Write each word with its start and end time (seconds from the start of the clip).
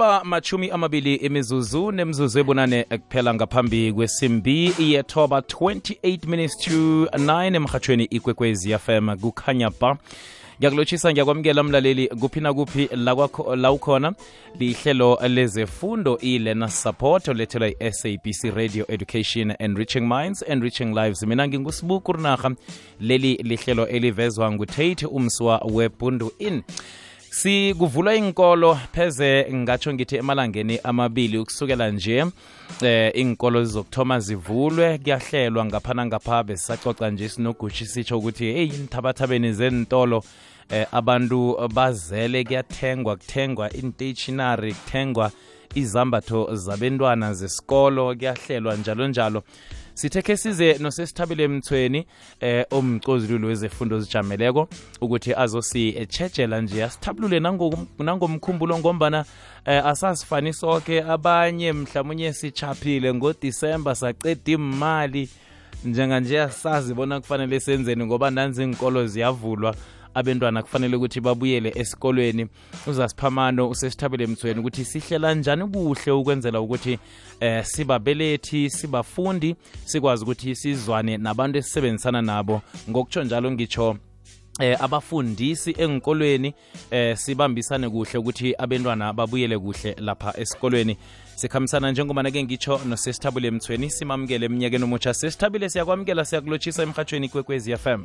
siba 0.00 0.24
machumi 0.24 0.70
amabili 0.70 1.14
imizuzu 1.14 1.92
nemzuzu 1.92 2.38
ebunane 2.38 2.84
kuphela 2.84 3.34
ngaphambi 3.34 3.92
kwesimbi 3.92 4.72
yethoba 4.78 5.38
28 5.38 6.26
minutes 6.28 6.56
to 6.58 7.04
9 7.04 7.56
emhatshweni 7.56 8.04
ikwekwezi 8.04 8.78
fm 8.78 9.16
kukhanya 9.16 9.70
ba. 9.80 9.98
Ngiyakulotshisa 10.58 11.12
ngiyakwamukela 11.12 11.62
mlaleli 11.62 12.08
kuphi 12.08 12.40
nakuphi 12.40 12.88
la 13.56 13.72
ukhona. 13.72 14.12
Lihlelo 14.58 15.18
lezefundo 15.28 16.18
i-learner 16.22 16.70
support 16.70 17.28
olethelwa 17.28 17.68
i-sabc 17.68 18.56
radio 18.56 18.84
education 18.88 19.50
and 19.50 19.60
enriching 19.60 20.08
minds 20.08 20.44
enriching 20.48 20.94
lives. 20.94 21.22
Mina 21.22 21.48
ngingusibuku 21.48 22.12
rinarha 22.12 22.50
leli 23.00 23.34
lihlelo 23.34 23.88
elivezwa 23.88 24.52
ngutate 24.52 25.06
umswa 25.06 25.62
webundu 25.72 26.32
in 26.38 26.62
sikuvulwa 27.30 28.14
inkolo 28.14 28.78
pheze 28.92 29.46
ngatsho 29.52 29.94
ngithi 29.94 30.16
emalangeni 30.16 30.78
amabili 30.84 31.38
ukusukela 31.38 31.90
nje 31.90 32.24
eh 32.82 33.12
inkolo 33.14 33.64
zizokuthoma 33.64 34.20
zivulwe 34.20 34.98
kuyahlelwa 34.98 35.64
ngapha 35.64 35.94
nangapha 35.94 36.42
besisacoca 36.42 37.10
nje 37.10 37.28
sinogushi 37.28 37.86
sitsho 37.86 38.18
ukuthi 38.18 38.44
hey 38.44 38.66
nithabathabeni 38.66 39.52
zentolo 39.52 40.24
eh 40.70 40.86
abantu 40.92 41.68
bazele 41.74 42.44
kuyathengwa 42.44 43.16
kuthengwa 43.16 43.72
in-stationary 43.72 44.74
kuthengwa 44.74 45.30
izambatho 45.74 46.56
zabentwana 46.56 47.34
zesikolo 47.34 48.14
kuyahlelwa 48.14 48.76
njalo 48.76 49.08
njalo 49.08 49.42
sithe 50.00 50.22
khe 50.22 50.36
size 50.36 50.78
nosesithabile 50.78 51.44
emthweni 51.44 52.06
eh 52.40 52.64
omcozululo 52.70 53.48
wezefundo 53.48 54.00
zijameleko 54.00 54.68
ukuthi 55.00 55.34
azositshejela 55.34 56.60
nje 56.60 56.84
asithabulule 56.84 57.40
nangomkhumbulo 57.98 58.78
ngombana 58.78 59.24
eh, 59.64 59.86
asasifani 59.86 60.52
sonke 60.52 61.02
abanye 61.02 61.72
mhlawumunye 61.72 62.32
sichaphile 62.32 63.14
ngodisemba 63.14 63.94
saceda 63.94 64.52
imali 64.52 65.28
njenganje. 65.84 66.40
Asazi 66.40 66.94
bona 66.94 67.20
kufanele 67.20 67.60
senzeni 67.60 68.06
ngoba 68.06 68.30
nanzi 68.30 68.62
inkolo 68.62 69.06
ziyavulwa 69.06 69.74
abentwana 70.14 70.62
kufanele 70.62 70.96
ukuthi 70.96 71.20
babuyele 71.20 71.72
esikolweni. 71.76 72.46
Uzasiphamano 72.86 73.68
usesithabele 73.68 74.24
emthweni 74.24 74.60
ukuthi 74.60 74.84
sihlela 74.84 75.34
njani 75.34 75.66
kuhle 75.66 76.12
ukwenzela 76.12 76.60
ukuthi 76.60 76.98
eh 77.40 77.64
sibabelethi 77.64 78.70
sibafundi 78.70 79.56
sikwazi 79.84 80.24
ukuthi 80.24 80.54
sizwane 80.54 81.16
nabantu 81.16 81.58
esisebenzisana 81.58 82.22
nabo. 82.22 82.62
Ngokutsho 82.90 83.24
njalo 83.24 83.50
ngitsho 83.50 83.96
eh 84.60 84.82
abafundisi 84.82 85.74
engikolweni 85.78 86.54
eh 86.90 87.16
sibambisane 87.16 87.88
kuhle 87.88 88.18
ukuthi 88.18 88.54
abantwana 88.58 89.12
babuyele 89.12 89.58
kuhle 89.58 89.96
lapha 89.98 90.34
esikolweni. 90.40 90.96
Sikhambisana 91.34 91.90
njengoba 91.90 92.22
nake 92.22 92.44
ngitsho 92.44 92.80
nosesithabule 92.88 93.48
emthweni 93.48 93.90
simamukele 93.90 94.46
eminyakeni 94.46 94.84
omutsha. 94.84 95.14
Sesithabile 95.14 95.68
siyakwamukela 95.68 96.24
siyakulotshisa 96.24 96.82
emhatshweni 96.82 97.28
kwekwezi 97.28 97.76
FM 97.76 98.04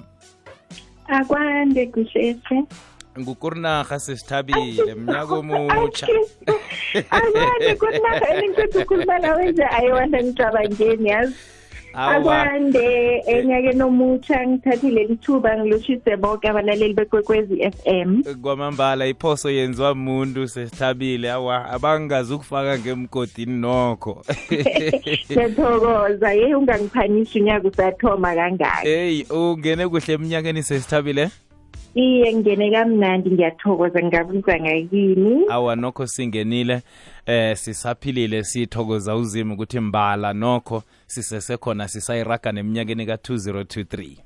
akwande 1.08 1.88
kusese 1.88 2.64
ngukurinaha 3.20 4.00
sesithabile 4.00 4.96
mnyaka 4.96 5.34
omutsha. 5.36 6.08
akwande 7.10 7.76
kurinaha 7.80 8.28
eningiceda 8.34 8.80
ukhuluma 8.80 9.20
nawe 9.20 9.52
nje 9.52 9.64
ayiwanda 9.64 10.24
ngicabangeni 10.24 11.10
yazi 11.10 11.36
akwande 11.96 13.18
enyakeni 13.28 13.84
omutsha 13.84 14.48
ngithathile 14.48 15.04
lithuba 15.04 15.58
ngilotshise 15.58 16.18
bonke 16.18 16.50
abalaleli 16.50 16.94
bekwekwezi 16.94 17.62
f 17.62 17.76
m. 17.86 18.24
Kwamambala 18.42 19.08
iphoso 19.08 19.50
yenziwa 19.50 19.96
muntu 19.96 20.48
sesithabile. 20.48 21.32
Awa 21.32 21.66
abangazi 21.66 22.34
ukufaka 22.34 22.80
ngemgodini 22.80 23.58
nokho. 23.58 24.24
Ngiyathokoza 25.32 26.34
ye 26.34 26.56
ungangiphanishi 26.56 27.40
unyaka 27.40 27.68
usathoma 27.68 28.36
kangaki 28.36 28.88
eyi 28.88 29.26
ungene 29.30 29.88
kuhle 29.88 30.14
eminyakeni 30.14 30.64
sesithabile? 30.64 31.30
Iye 31.96 32.34
ngene 32.36 32.72
kamnandi 32.72 33.32
ngiyathokoza 33.32 34.04
ngabuza 34.04 34.60
ngakini 34.60 35.46
awa 35.50 35.76
nokho 35.76 36.08
singenile. 36.08 36.82
Eh 37.26 37.58
sisaphilile 37.58 38.44
sithokoza 38.44 39.16
uzima 39.16 39.54
ukuthi 39.54 39.80
mbala 39.80 40.34
nokho 40.34 40.84
sisesekhona 41.08 41.88
sisayiraga 41.88 42.52
neminyakeni 42.52 43.06
ka-2023 43.06 44.18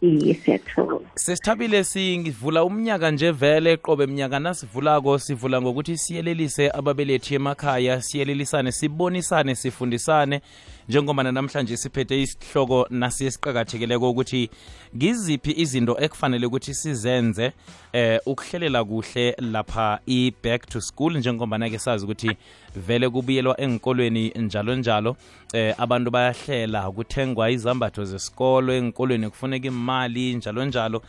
iye 0.00 0.34
siyathokoza. 0.34 1.04
Sesithabile 1.14 1.84
sivula 1.84 2.64
umnyaka 2.64 3.10
nje 3.10 3.30
vele 3.30 3.76
qobe 3.76 4.04
eminyaka 4.04 4.38
nasivulako 4.38 5.18
sivula 5.18 5.62
ngokuthi 5.62 5.98
siyelelise 5.98 6.70
ababelethi 6.70 7.34
emakhaya 7.34 8.02
siyelelisane 8.02 8.72
sibonisane 8.72 9.54
sifundisane. 9.54 10.40
Njengoba 10.88 11.22
namhlanje 11.22 11.76
siphethe 11.76 12.22
isihloko 12.22 12.86
nasiye 12.90 13.30
siqakathekeleko 13.30 14.10
ukuthi 14.10 14.50
ngiziphi 14.96 15.52
izinto 15.52 15.96
ekufanele 16.00 16.46
ukuthi 16.46 16.74
sizenze 16.74 17.52
eh 17.92 18.20
ukuhlelela 18.26 18.84
kuhle 18.84 19.36
lapha 19.38 19.98
i-back 20.06 20.66
to 20.66 20.80
school 20.80 21.16
njengoba 21.18 21.58
nake 21.58 21.78
sazi 21.78 22.04
ukuthi 22.04 22.36
vele 22.76 23.08
kubuyelwa 23.08 23.60
enkolweni 23.60 24.32
njalo 24.36 24.76
njalo. 24.76 25.16
Eh 25.52 25.74
abantu 25.78 26.10
bayahlela 26.10 26.90
kuthengwa 26.90 27.50
izambatho 27.50 28.04
zesikolo 28.04 28.72
engkolweni 28.72 29.30
kufuneka 29.30 29.66
imali 29.68 30.34
njalo 30.34 30.64
njalo 30.64 31.02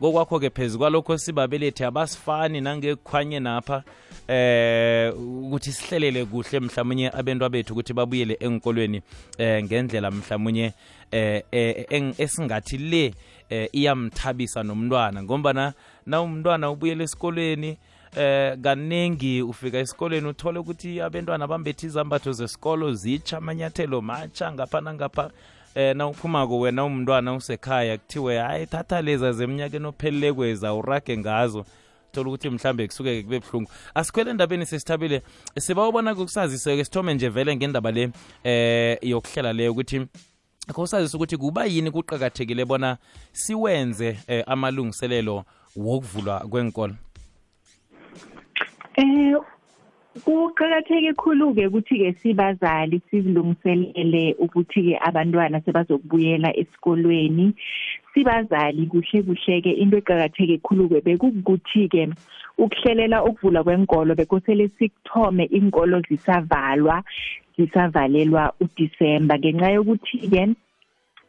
kokwakho-ke 0.00 0.50
phezu 0.50 0.78
kwalokho 0.78 1.18
sibabelethi 1.18 1.84
abasifani 1.84 2.60
nangekukhwanye 2.60 3.40
napha 3.40 3.82
eh 4.28 5.12
ukuthi 5.18 5.72
sihlelele 5.72 6.24
kuhle 6.24 6.60
mhlawumnye 6.60 7.10
abentwa 7.10 7.48
bethu 7.48 7.72
ukuthi 7.72 7.92
babuyele 7.92 8.36
enkolweni 8.40 9.02
eh 9.38 9.64
ngendlela 9.64 10.10
mhlawumnye 10.10 10.72
eh 11.10 11.42
esingathi 12.18 12.78
le 12.78 13.14
eh 13.50 13.68
iyamthabisa 13.72 14.62
nomntwana. 14.62 15.22
Ngombana 15.22 15.72
na 16.06 16.22
umntwana 16.22 16.70
ubuyele 16.70 17.04
esikolweni 17.04 17.78
eh 18.16 18.56
kaningi 18.62 19.42
ufika 19.42 19.78
esikolweni 19.78 20.28
uthole 20.28 20.58
ukuthi 20.58 21.00
abentwana 21.00 21.46
bambethe 21.46 21.86
izambatho 21.86 22.32
zesikolo 22.32 22.92
zitsha 22.92 23.38
amanyathelo 23.38 24.00
matsha 24.00 24.52
ngapha 24.52 24.80
nangapha 24.80 25.30
eh 25.74 25.96
na 25.96 26.08
uphumako 26.08 26.58
wena 26.60 26.84
umntwana 26.84 27.34
usekhaya 27.34 27.98
kuthiwe 27.98 28.38
hayi 28.38 28.66
thatha 28.66 29.02
leza 29.02 29.32
zeminyakeni 29.32 29.86
ophelele 29.86 30.32
kweza 30.32 30.74
urage 30.74 31.18
ngazo. 31.18 31.64
Thola 32.12 32.28
ukuthi 32.28 32.50
mhlambe 32.50 32.86
kusuke 32.86 33.22
kube 33.22 33.40
buhlungu. 33.40 33.70
Asikhwele 33.94 34.30
endabeni 34.30 34.66
sesithabile. 34.66 35.22
Sibawubona 35.58 36.14
kusazise-ke 36.14 36.84
sithome 36.84 37.14
nje 37.14 37.28
vele 37.28 37.56
ngendaba 37.56 37.90
le 37.90 38.10
eh 38.44 38.98
yokuhlela 39.02 39.52
leyo 39.52 39.72
ukuthi 39.72 40.06
kusazisa 40.72 41.16
ukuthi 41.16 41.36
kuba 41.36 41.64
yini 41.64 41.90
kuqakathekile 41.90 42.64
bona 42.64 42.96
siwenze 43.32 44.18
eh, 44.26 44.44
amalungiselelo 44.46 45.44
wokuvulwa 45.76 46.40
kwenkolo 46.40 46.94
eh 48.94 49.36
kuqakatheke 50.24 51.12
khulu-ke 51.14 51.66
ukuthi-ke 51.66 52.12
sibazali 52.22 53.00
sizilungiselele 53.10 54.34
ukuthi-ke 54.38 54.98
abantwana 55.08 55.60
sebazokubuyela 55.64 56.50
esikolweni. 56.60 57.54
Sibazali 58.14 58.86
kuhle 58.86 59.22
kuhle-ke 59.22 59.72
into 59.82 59.96
eqakatheke 59.98 60.58
khulu-ke 60.66 61.00
bekukuthi-ke 61.06 62.08
ukuhlelela 62.58 63.24
ukuvula 63.24 63.62
kwenkolo 63.64 64.14
bekosele 64.14 64.68
sikuthome 64.78 65.44
inkolo 65.44 66.00
zisavalwa 66.08 67.02
zisavalelwa 67.58 68.52
uDisemba 68.60 69.38
ngenxa 69.38 69.70
yokuthi-ke 69.76 70.42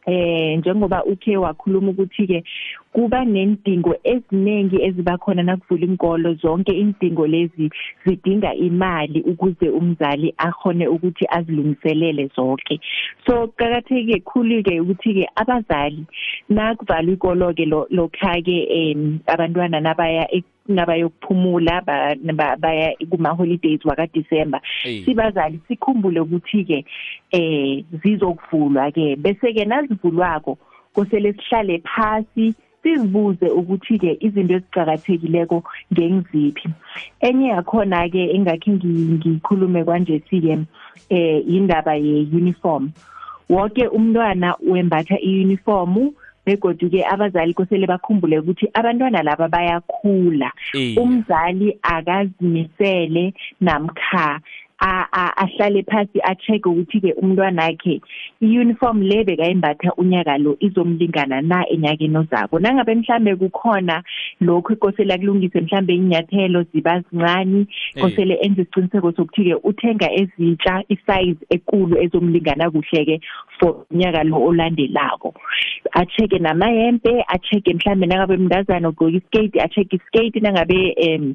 eh 0.06 0.58
njengoba 0.58 1.04
ukhe 1.04 1.36
wakhuluma 1.36 1.90
ukuthi 1.90 2.26
ke 2.26 2.44
kuba 2.92 3.24
nendingo 3.24 3.94
eziningi 4.04 4.82
eziba 4.82 5.18
khona 5.18 5.42
nakuvula 5.42 5.86
inkolo 5.86 6.34
zonke 6.34 6.72
indingo 6.72 7.26
lezi 7.26 7.70
zidinga 8.06 8.54
imali 8.54 9.20
ukuze 9.20 9.68
umzali 9.68 10.34
akhone 10.38 10.88
ukuthi 10.88 11.24
azilungiselele 11.30 12.30
zonke 12.36 12.80
so 13.26 13.46
qhakatheke 13.46 14.20
khulu 14.20 14.62
ke 14.62 14.80
ukuthi 14.80 15.14
ke 15.14 15.24
abazali 15.36 16.04
nakuvalwa 16.48 17.12
ikolo 17.12 17.54
ke 17.54 17.64
lokha 17.66 18.42
ke 18.42 18.56
abantwana 19.26 19.80
nabaya 19.80 20.26
nabayokuphumula 20.74 21.82
baya 22.58 22.94
kuma 23.10 23.30
holidays 23.30 23.84
waka 23.84 24.06
December 24.06 24.60
sibazali 25.04 25.60
sikhumbule 25.68 26.20
ukuthi 26.20 26.64
ke 26.64 26.84
eh 27.32 27.84
zizokuvulwa 28.02 28.90
ke 28.90 29.16
bese 29.16 29.52
ke 29.52 29.64
nazivulwako 29.64 30.58
kosele 30.94 31.32
sihlale 31.32 31.82
phasi 31.84 32.54
sizibuze 32.82 33.46
ukuthi 33.50 33.98
ke 33.98 34.16
izinto 34.20 34.54
ezicakathekileko 34.54 35.62
ngengiziphi. 35.92 36.68
Enye 37.20 37.48
yakhona 37.48 38.08
ke 38.08 38.30
engakhe 38.34 38.70
ngikhulume 38.70 39.84
kwanje 39.84 40.22
sike 40.30 40.58
eh 41.10 41.42
indaba 41.46 41.94
ye 41.94 42.26
uniform 42.32 42.90
wonke 43.50 43.86
umntwana 43.88 44.54
wembatha 44.62 45.18
iuniform 45.20 46.10
begodu-ke 46.46 47.04
abazali 47.06 47.54
kosele 47.54 47.86
bakhumbule 47.86 48.38
ukuthi 48.38 48.68
abantwana 48.74 49.22
laba 49.22 49.48
bayakhula 49.48 50.52
Iye. 50.74 50.96
umzali 51.00 51.78
akazimisele 51.82 53.34
namkha 53.60 54.18
a- 54.20 54.36
a- 54.36 54.40
ahlale 54.80 55.82
phasi 55.82 56.20
a-check 56.24 56.66
ukuthi 56.66 57.00
ke 57.00 57.12
umntwana 57.22 57.62
wakhe 57.62 58.00
i-uniform 58.40 59.02
le 59.02 59.24
bekayimbatha 59.24 59.94
unyaka 59.96 60.38
lo 60.38 60.56
izomlingana 60.60 61.40
na 61.42 61.68
enyakeni 61.68 62.18
ozako 62.18 62.58
nangabe 62.58 62.94
mhlambe 62.94 63.36
kukhona 63.36 64.02
lokhu 64.40 64.76
kosele 64.76 65.14
akulungise 65.14 65.60
mhlambe 65.60 65.94
inyathelo 65.94 66.62
ziba 66.72 67.00
zincane 67.00 67.66
Eh. 67.94 68.02
kosele 68.02 68.34
enze 68.42 68.62
isiqiniseko 68.62 69.12
sokuthi 69.12 69.44
ke 69.44 69.54
uthenga 69.64 70.08
ezintsha 70.20 70.82
isize 70.88 71.44
ekulu 71.50 71.98
ezomlingana 72.04 72.70
kuhle 72.70 73.04
ke 73.04 73.16
for 73.58 73.84
unyaka 73.90 74.24
lo 74.24 74.38
olandelako 74.48 75.34
a-check 75.92 76.32
namayembe 76.40 77.24
a-check 77.28 77.66
mhlambe 77.66 78.06
nangabe 78.06 78.36
mntazana 78.36 78.88
ugqoka 78.88 79.16
iskate 79.18 79.60
a-check 79.60 79.92
iskate 79.92 80.40
nangabe 80.40 80.94
um 81.06 81.34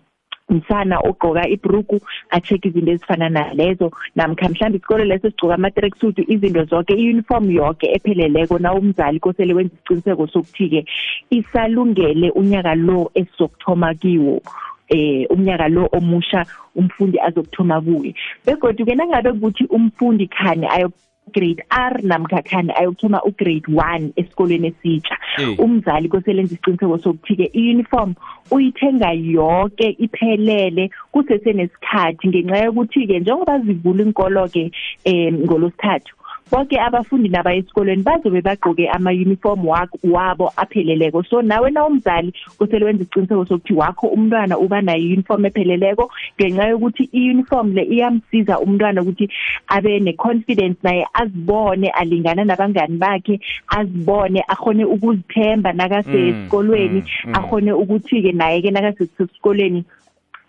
msana 0.49 0.99
ogqoka 0.99 1.47
ibruku 1.47 1.99
a-check 2.29 2.65
izinto 2.65 2.91
ezifana 2.91 3.29
nalezo. 3.29 3.91
Namkha 4.15 4.49
mhlawumbe 4.49 4.77
isikole 4.77 5.05
leso 5.05 5.29
sigcoka 5.29 5.55
ama-tracksuit 5.55 6.17
izinto 6.27 6.63
zonke 6.65 6.93
i-uniform 6.93 7.51
yonke 7.51 7.87
epheleleko 7.95 8.59
na 8.59 8.73
umzali 8.73 9.19
kosele 9.19 9.53
wenza 9.53 9.73
isiqiniseko 9.75 10.27
sokuthi-ke 10.27 10.85
isalungele 11.29 12.29
unyaka 12.29 12.75
lo 12.75 13.11
esizokuthoma 13.15 13.93
kiwo 13.93 14.41
eh 14.89 15.25
umnyaka 15.29 15.67
lo 15.67 15.89
omusha 15.91 16.45
umfundi 16.75 17.19
azokuthoma 17.19 17.81
kuye. 17.81 18.13
Begodwa-ke 18.45 18.95
nangabe 18.95 19.33
kuthi 19.33 19.65
umfundi 19.69 20.27
khani 20.27 20.67
ayo 20.67 20.91
grade 21.33 21.63
R 21.69 22.01
namkha 22.03 22.41
khani 22.41 22.71
ayokuthoma 22.71 23.21
ugrade 23.23 23.67
1 23.67 24.09
esikolweni 24.15 24.67
esitsha 24.67 25.17
Eh. 25.37 25.59
umzali 25.59 26.07
koselenza 26.09 26.53
isiqiniseko 26.53 26.97
sokuthi-ke 26.97 27.49
i-uniform 27.53 28.13
uyithenga 28.51 29.11
yonke 29.11 29.89
iphelele 29.99 30.89
kusesenesikhathi 31.11 32.27
ngenxa 32.27 32.57
yokuthi-ke 32.57 33.19
njengoba 33.19 33.59
zivula 33.59 34.03
inkolo-ke 34.03 34.71
um 35.05 35.33
ngolosithathu 35.45 36.15
bonke 36.51 36.79
abafundi 36.79 37.29
nabaya 37.29 37.57
esikolweni 37.57 38.03
bazobe 38.03 38.41
bagqoke 38.41 38.89
ama-uniform 38.89 39.65
wak- 39.65 39.99
wabo 40.03 40.53
apheleleko 40.57 41.23
so 41.23 41.41
nawe 41.41 41.71
na 41.71 41.85
umzali 41.85 42.33
kusele 42.57 42.85
wenza 42.85 43.03
isiqiniseko 43.03 43.45
sokuthi 43.45 43.73
wakho 43.73 44.07
umntwana 44.07 44.57
uba 44.57 44.81
nayo 44.81 44.99
i-uniform 45.01 45.45
epheleleko 45.45 46.11
ngenxa 46.39 46.67
yokuthi 46.67 47.09
i-uniform 47.11 47.73
le 47.73 47.83
iyamsiza 47.83 48.59
umntwana 48.59 49.01
ukuthi 49.01 49.29
abe 49.67 49.99
ne-confidence 49.99 50.77
naye 50.83 51.05
azibone 51.13 51.89
alingana 51.89 52.43
nabangani 52.45 52.97
bakhe 52.97 53.39
azibone 53.67 54.43
akhone 54.47 54.85
ukuzithemba 54.85 55.73
nakasesikolweni 55.73 57.01
mm, 57.01 57.07
mm. 57.25 57.35
akhone 57.35 57.71
ukuthi-ke 57.73 58.31
naye-ke 58.31 58.71
nakasesikolweni 58.71 59.83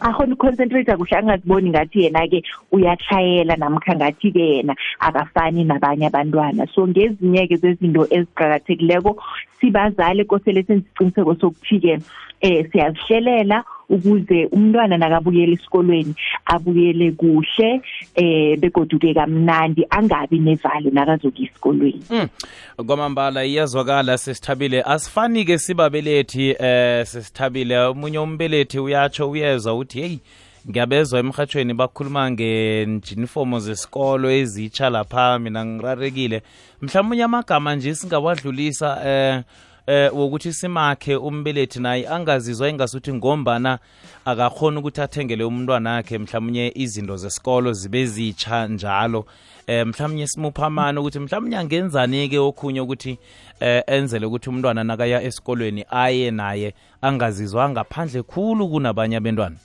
akhona 0.00 0.34
uconcentrate 0.34 0.96
kuhle 0.96 1.16
angaziboni 1.16 1.70
ngathi 1.70 2.02
yena-ke 2.04 2.42
uyashayela 2.72 3.56
namkha 3.56 3.96
ngathi-ke 3.96 4.38
yena 4.38 4.74
akafani 5.00 5.64
nabanye 5.64 6.06
abantwana. 6.06 6.66
So 6.74 6.86
ngezinye-ke 6.86 7.56
zezinto 7.56 8.06
eziqakathekileko 8.10 9.16
sibazali 9.60 10.24
kosele 10.24 10.62
senze 10.62 10.84
isiqiniseko 10.84 11.34
sokuthi-ke 11.40 11.94
um 12.42 12.64
siyazihlelela 12.72 13.64
ukuze 13.88 14.46
umntwana 14.52 14.98
nakabuyela 14.98 15.52
esikolweni 15.52 16.14
abuyele 16.46 17.12
kuhle 17.12 17.80
um 18.16 18.56
begoduke 18.60 19.14
kamnandi 19.14 19.86
angabi 19.90 20.38
nevalo 20.38 20.90
nakazokuya 20.90 21.48
esikolweni. 21.48 22.02
Mm. 22.10 22.28
kwamambala 22.86 23.44
iyazwakala 23.44 24.18
sesithabile. 24.18 24.82
Asifani-ke 24.82 25.58
sibabelethi 25.58 26.56
eh 26.58 27.06
sesithabile. 27.06 27.78
Omunye 27.78 28.18
umbelethi 28.18 28.78
uyatsho 28.78 29.30
uyezwa 29.30 29.74
uthi 29.74 30.00
heyi 30.00 30.20
ngiyabezwa 30.70 31.20
emhatshweni 31.20 31.74
bakhuluma 31.74 32.30
ngenjinifomo 32.30 33.58
zesikolo 33.58 34.30
ezitsha 34.30 34.90
lapha 34.90 35.38
mina 35.38 35.64
ngirarekile. 35.64 36.42
Mhlawumbe 36.82 37.22
amagama 37.22 37.74
nje 37.74 37.94
singawadlulisa 37.94 38.88
eh 39.06 39.42
eh 39.86 40.10
wokuthi 40.14 40.52
simakhe 40.52 41.16
umbelethi 41.16 41.80
naye 41.80 42.08
angazizwa 42.08 42.68
ingasuthi 42.68 43.12
ngombana 43.14 43.78
akakhona 44.24 44.80
ukuthi 44.80 45.00
athengele 45.00 45.44
umntwana 45.44 45.90
wakhe 45.90 46.18
mhlawumnye 46.18 46.72
izinto 46.74 47.16
zesikolo 47.16 47.72
zibe 47.72 48.06
zitsha 48.06 48.66
njalo. 48.68 49.26
Eh 49.66 49.86
mhlawumnye 49.86 50.26
simupha 50.26 50.66
amana 50.66 51.00
ukuthi 51.00 51.18
mhlawumnye 51.18 51.56
angenzani 51.56 52.28
ke 52.28 52.38
okhunye 52.38 52.80
ukuthi 52.80 53.18
eh 53.60 53.82
enzele 53.86 54.26
ukuthi 54.26 54.48
umntwana 54.50 54.84
nakaya 54.84 55.22
esikolweni 55.22 55.84
aye 55.90 56.30
naye 56.30 56.74
angazizwa 57.02 57.70
ngaphandle 57.70 58.22
khulu 58.22 58.68
kunabanye 58.68 59.16
abantwana 59.16 59.56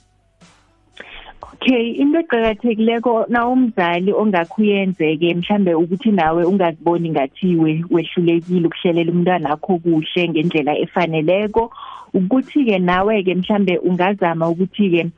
okay 1.54 1.90
into 2.00 2.18
eqakathekileko 2.18 3.26
na 3.28 3.48
umzali 3.48 4.12
ongakhuyenzeke 4.12 5.34
mhlambe 5.34 5.74
ukuthi 5.74 6.10
nawe 6.12 6.44
ungaziboni 6.44 7.10
ngathi 7.10 7.56
we 7.56 7.84
wehlulekile 7.90 8.66
ukuhlelela 8.66 9.12
umntwana 9.12 9.50
wakho 9.50 9.78
kuhle 9.78 10.28
ngendlela 10.28 10.78
efaneleko. 10.78 11.70
Ukuthi-ke 12.14 12.78
nawe-ke 12.78 13.34
mhlambe 13.34 13.78
ungazama 13.78 14.48
ukuthi-ke 14.48 15.10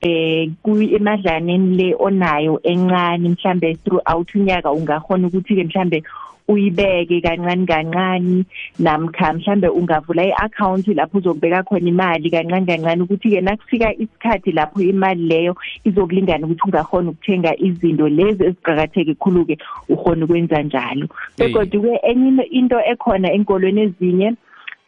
eh 0.00 0.50
emadlaneni 0.96 1.76
le 1.76 1.94
onayo 1.98 2.60
encane 2.62 3.28
mhlambe 3.28 3.74
throughout 3.84 4.34
unyaka 4.34 4.72
ungakhona 4.72 5.26
ukuthi-ke 5.26 5.64
mhlambe 5.64 6.02
uyibeke 6.48 7.20
kancane 7.20 7.66
kancane 7.66 8.44
namkha 8.78 9.32
mhlambe 9.32 9.68
ungavula 9.68 10.22
i-account 10.24 10.88
lapho 10.88 11.18
uzokubeka 11.18 11.62
khona 11.62 11.88
imali 11.88 12.30
kancane 12.30 12.66
kancane 12.66 13.02
ukuthi-ke 13.02 13.40
nakufika 13.40 13.92
isikhathi 13.94 14.52
lapho 14.52 14.80
imali 14.82 15.22
leyo 15.22 15.56
izokulingana 15.84 16.46
ukuthi 16.46 16.62
ungakhona 16.64 17.10
ukuthenga 17.10 17.56
izinto 17.58 18.08
lezi 18.08 18.44
eziqakatheke 18.44 19.14
khulu-ke 19.14 19.58
ukhona 19.88 20.24
ukwenza 20.24 20.62
njalo. 20.62 21.06
Begodwa-ke 21.38 22.00
enye 22.10 22.42
into 22.50 22.80
ekhona 22.80 23.32
enkolweni 23.32 23.80
ezinye 23.80 24.32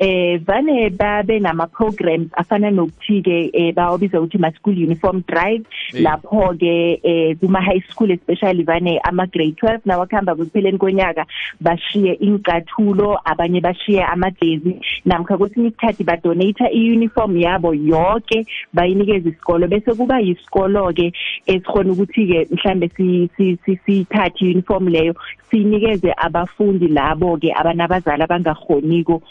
eh 0.00 0.38
vane 0.38 0.90
babe 0.90 1.40
nama 1.40 1.66
programs 1.66 2.30
afana 2.32 2.70
nokuthi 2.70 3.20
ke 3.22 3.50
eh 3.52 3.72
bawabiza 3.76 4.20
ukuthi 4.20 4.38
ma 4.40 4.50
school 4.56 4.72
uniform 4.72 5.22
drive. 5.28 5.64
Eh. 5.92 6.00
lapho 6.00 6.56
ke 6.56 6.72
eh 7.04 7.36
kuma 7.40 7.60
high 7.60 7.82
school 7.90 8.10
especially 8.10 8.64
vane 8.64 8.96
ama 9.04 9.26
grade 9.26 9.56
12 9.60 9.84
nawakhamba 9.84 10.34
kupheleni 10.34 10.78
konyaka 10.78 11.26
bashiye 11.60 12.12
incathulo 12.12 13.20
abanye 13.24 13.60
bashiye 13.60 14.04
amajezi 14.04 14.80
namkha 15.04 15.36
kwesinye 15.36 15.68
isikhathi 15.68 16.04
ba 16.04 16.16
donate 16.16 16.64
i-uniform 16.72 17.36
yabo 17.36 17.74
yonke 17.74 18.46
bayinikeza 18.72 19.28
isikolo. 19.28 19.68
Bese 19.68 19.94
kuba 19.94 20.20
yisikolo 20.20 20.92
ke 20.92 21.12
esikhona 21.46 21.92
ukuthi 21.92 22.26
ke 22.26 22.48
mhlambe 22.50 22.88
si 22.96 23.28
si 23.36 23.58
si 23.64 23.76
sithathe 23.84 24.44
uniform 24.44 24.88
leyo 24.88 25.14
sinikeze 25.50 26.14
abafundi 26.16 26.88
labo 26.88 27.36
ke 27.36 27.52
abanabazali 27.52 28.22
abangakhoniko 28.22 29.22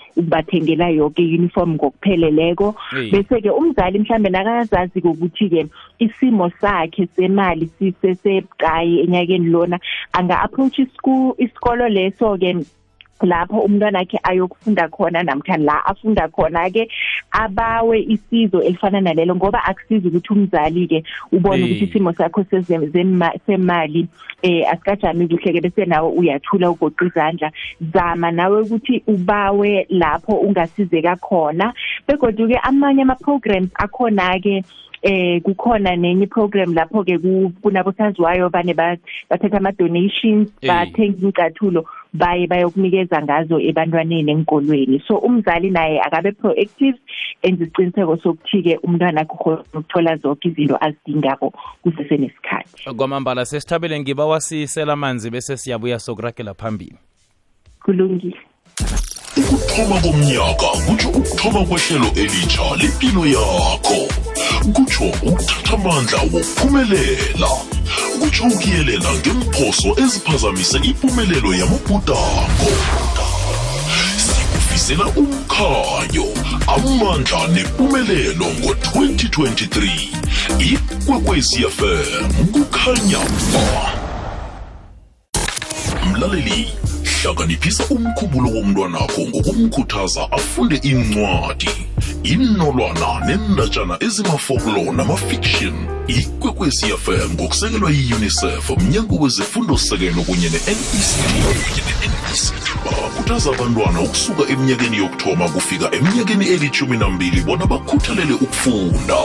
ukubathengela 0.59 0.89
yonke 0.89 1.21
i-uniform 1.23 1.75
ngokupheleleko. 1.75 2.75
Bese 3.11 3.41
ke 3.41 3.49
umzali 3.49 3.99
mhlambe 3.99 4.29
nakazazi 4.29 4.99
ukuthi 4.99 5.49
ke 5.49 5.65
isimo 5.99 6.51
sakhe 6.61 7.07
semali 7.15 7.69
sisesebucayi 7.79 9.01
enyakeni 9.03 9.49
lona 9.49 9.79
anga 10.13 10.39
approach 10.41 10.79
isikolo 10.79 11.87
leso 11.87 12.37
ke 12.37 12.65
lapho 13.25 13.59
umntwana 13.59 13.99
wakhe 13.99 14.19
ayokufunda 14.23 14.87
khona 14.89 15.23
namkha 15.23 15.57
la 15.57 15.85
afunda 15.85 16.27
khona 16.27 16.69
ke 16.69 16.87
abawe 17.31 17.99
isizo 18.01 18.61
elifana 18.61 19.01
nalelo 19.01 19.35
ngoba 19.35 19.63
akusizi 19.65 20.07
ukuthi 20.07 20.33
umzali 20.33 20.87
ke 20.87 21.03
ubone 21.31 21.63
Eh. 21.63 21.65
ukuthi 21.65 21.83
isimo 21.85 22.13
sakho 22.13 22.41
seze- 22.43 22.87
zema- 22.91 23.33
semali 23.45 24.07
eh 24.43 24.63
asikajami 24.71 25.27
kuhle 25.27 25.53
ke 25.53 25.61
bese 25.61 25.85
nawe 25.85 26.09
uyathula 26.17 26.69
ugoqa 26.71 27.05
izandla 27.05 27.51
zama 27.93 28.31
nawe 28.31 28.61
ukuthi 28.61 29.03
ubawe 29.07 29.85
lapho 29.89 30.33
ungasizeka 30.33 31.15
khona 31.15 31.73
begodwa 32.07 32.47
ke 32.47 32.57
amanye 32.63 33.01
ama 33.01 33.15
programs 33.15 33.69
akhona 33.75 34.39
ke 34.39 34.63
eh 35.01 35.41
kukhona 35.41 35.95
nenye 35.95 36.27
program 36.27 36.73
lapho 36.73 37.03
ke 37.03 37.17
ku- 37.17 37.51
kunabosaziwayo 37.61 38.49
bane 38.49 38.73
ba- 38.73 38.97
bathatha 39.29 39.57
ama 39.57 39.71
donations 39.71 40.49
Eh. 40.61 40.67
bathenga 40.67 41.17
incathulo 41.27 41.85
baye 42.13 42.47
bayokunikeza 42.47 43.21
ngazo 43.21 43.59
ebantwaneni 43.59 44.31
enkolweni 44.31 44.99
so 45.07 45.17
umzali 45.17 45.69
naye 45.69 46.01
akabe 46.01 46.31
proactive 46.31 46.97
enza 47.41 47.63
isiqiniseko 47.63 48.17
sokuthi 48.17 48.63
ke 48.63 48.77
umntwana 48.83 49.21
akho 49.21 49.63
ukuthola 49.73 50.15
zonke 50.17 50.47
izinto 50.49 50.77
azidingako 50.81 51.53
kusesenesikhathi 51.81 52.89
kwamambala 52.97 53.45
sesithabele 53.45 53.99
ngiba 53.99 54.25
wasisela 54.25 54.93
amanzi 54.93 55.29
bese 55.29 55.57
siyabuya 55.57 55.99
sokuragela 55.99 56.53
phambili. 56.53 56.95
Kulungile. 57.83 58.37
Ukuthoma 59.39 60.01
komnyaka 60.01 60.67
kutsho 60.85 61.09
ukuthoma 61.09 61.65
kwehlelo 61.65 62.07
elitsha 62.15 62.75
lempilo 62.77 63.25
yakho. 63.25 64.07
Kutsho 64.73 65.03
ukuthatha 65.23 65.73
amandla 65.73 66.19
wokuphumelela. 66.21 67.49
Kutsho 68.19 68.43
ukuyelela 68.43 69.13
ngemphoso 69.13 69.89
eziphazamise 70.03 70.77
impumelelo 70.77 71.53
yamabhudakho 71.53 72.71
sikufisela 74.17 74.49
sisebenzisela 74.79 75.05
umkhanyo 75.21 76.25
amandla 76.67 77.47
nempumelelo 77.53 78.45
ngo-2023 78.45 79.75
ikwekwecfm 80.59 82.23
kukhanya. 82.53 83.21
Ba 83.53 83.93
mlaleli 86.05 86.88
hlakaniphisa 87.21 87.83
umkhumbulo 87.89 88.49
womntwanakho 88.55 89.21
ngokumkhuthaza 89.27 90.31
afunde 90.31 90.75
incwadi 90.75 91.69
inolwana 92.23 93.25
nendatshana 93.25 93.97
ezimafoklo 93.99 94.93
namafiction 94.93 95.73
ikwekwecfm 96.07 97.33
ngokusekelwa 97.33 97.91
yi-unicef 97.91 98.69
mnyango 98.69 99.15
wezefundo-sekelo 99.15 100.21
kunye 100.23 100.49
ne-nect 100.49 100.79
bakhuthaza 102.85 103.49
abantwana 103.49 104.01
ukusuka 104.01 104.43
eminyakeni 104.51 104.97
yokuthoma 104.97 105.49
kufika 105.49 105.95
eminyakeni 105.95 106.45
elithumi 106.45 106.97
nambili 106.97 107.41
bona 107.41 107.65
bakhuthalele 107.65 108.33
ukufunda. 108.33 109.17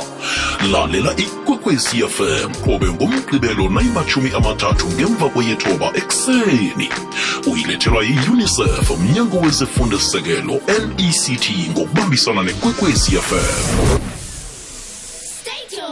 Lalela 0.73 1.17
ikwekwecfm 1.17 2.51
qobe 2.65 2.87
ngomgqibelo 2.87 3.69
nayimathumi 3.69 4.31
amathathu 4.37 4.87
ngemva 4.87 5.29
kweyethoba 5.29 5.93
ekuseni. 5.95 6.89
Uyilethelwa 7.47 8.05
yi-unicef 8.05 8.91
mnyango 8.91 9.39
wezefundo-sekelo 9.41 10.61
nect 10.69 11.51
ngokubambisana 11.71 12.43
nekwekwecfm 12.43 12.84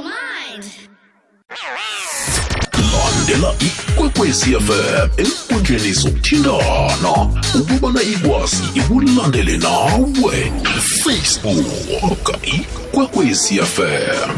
Mind. 0.03 0.65
landela 2.93 3.55
ikwekwecfm 3.61 5.09
enkundleni 5.17 5.93
zokuthintana 5.93 7.13
ukubana 7.55 8.03
ikwazi 8.03 8.63
ikulandele 8.75 9.57
nawe 9.57 10.53
facebook 11.05 12.39
ikwekwecfm 12.43 14.31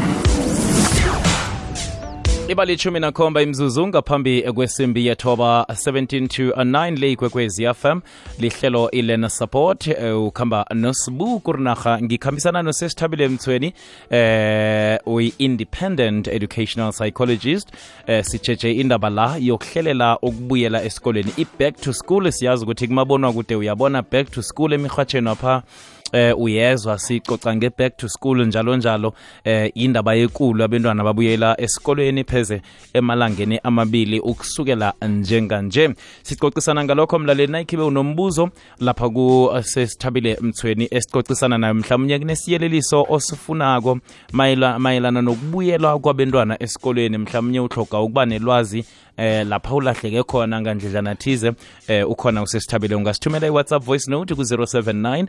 iba 2.49 2.65
lichumi 2.65 2.99
nakhomba 2.99 3.41
imzuzu 3.41 3.87
ngaphambi 3.87 4.41
kwesimbi 4.41 5.07
yethoba 5.07 5.65
17 5.69 6.27
to 6.27 6.43
9 6.43 6.99
le 6.99 7.11
ikwekwezi 7.11 7.73
fm 7.73 7.99
lihlelo 8.39 8.91
ilena 8.91 9.29
support 9.29 9.87
eh, 9.87 10.23
ukhamba 10.23 10.65
nosibu 10.73 11.39
kurinarha 11.39 12.01
ngikhambisana 12.01 12.63
nosesithabile 12.63 13.27
mthweni 13.27 13.73
eh 14.09 14.99
uyi-independent 15.05 16.27
educational 16.27 16.91
psychologist 16.91 17.69
eh 18.07 18.23
sitsheje 18.23 18.71
indaba 18.71 19.09
la 19.09 19.37
yokuhlelela 19.39 20.19
ukubuyela 20.21 20.83
esikoleni 20.83 21.31
i-back 21.37 21.81
to 21.81 21.93
school 21.93 22.31
siyazi 22.31 22.63
ukuthi 22.63 22.87
kumabonwa 22.87 23.33
kude 23.33 23.55
uyabona 23.55 24.01
back 24.01 24.31
to 24.31 24.41
school 24.41 24.73
emirhatsheni 24.73 25.27
wapha 25.27 25.63
eh 26.13 26.39
uyezwa 26.39 26.99
sicoca 26.99 27.55
nge-back 27.55 27.97
to 27.97 28.09
school 28.09 28.45
njalo 28.45 28.77
njalo 28.77 29.13
eh 29.43 29.71
indaba 29.75 30.13
yekulu 30.15 30.63
abantwana 30.63 31.03
babuyela 31.03 31.61
esikolweni 31.61 32.23
pheze 32.23 32.61
emalangeni 32.93 33.59
amabili 33.63 34.19
ukusukela 34.19 34.93
njenganje. 35.09 35.89
Sicocisana 36.23 36.83
ngalokho 36.83 37.19
mlaleli 37.19 37.51
nayikhibe 37.51 37.83
unombuzo 37.83 38.49
lapha 38.79 39.09
kusesithabile 39.09 40.37
mthweni 40.41 40.87
esicocisana 40.91 41.57
nayo 41.57 41.73
mhlawumnye 41.73 42.19
kunesiyeleliso 42.19 43.05
osifunako 43.09 43.99
mayela- 44.33 44.79
mayelana 44.79 45.21
nokubuyelwa 45.21 45.99
kwabentwana 45.99 46.63
esikolweni. 46.63 47.17
Mhlawumnye 47.17 47.59
uhloga 47.59 47.99
ukuba 47.99 48.25
nelwazi 48.25 48.85
eh 49.17 49.47
lapha 49.47 49.75
ulahleke 49.75 50.23
khona 50.23 50.61
ngandledlana 50.61 51.15
thize. 51.15 51.51
Eh 51.87 52.09
ukhona 52.09 52.41
usesithabile. 52.41 52.95
Ungasithumela 52.95 53.47
i-whatsapp 53.47 53.83
voice 53.83 54.11
note 54.11 54.35
ku-079 54.35 55.27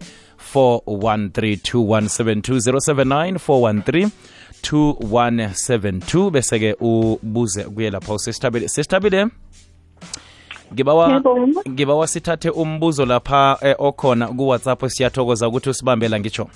413 0.54 3.40
079 3.40 4.10
2172 4.62 6.30
bese-ke 6.30 6.76
ubuze 6.80 7.64
kuye 7.64 7.90
lapha 7.90 8.14
usesithabile. 8.14 8.68
Sesithabile? 8.68 9.26
Ngibawa 10.72 11.22
ngibawa 11.68 12.06
sithathe 12.06 12.50
umbuzo 12.50 13.06
lapha 13.06 13.58
eh, 13.60 13.74
okhona 13.78 14.28
kuwhatsapp 14.28 14.88
siyathokoza 14.88 15.48
ukuthi 15.48 15.70
usibambela 15.70 16.20
ngitsho. 16.20 16.48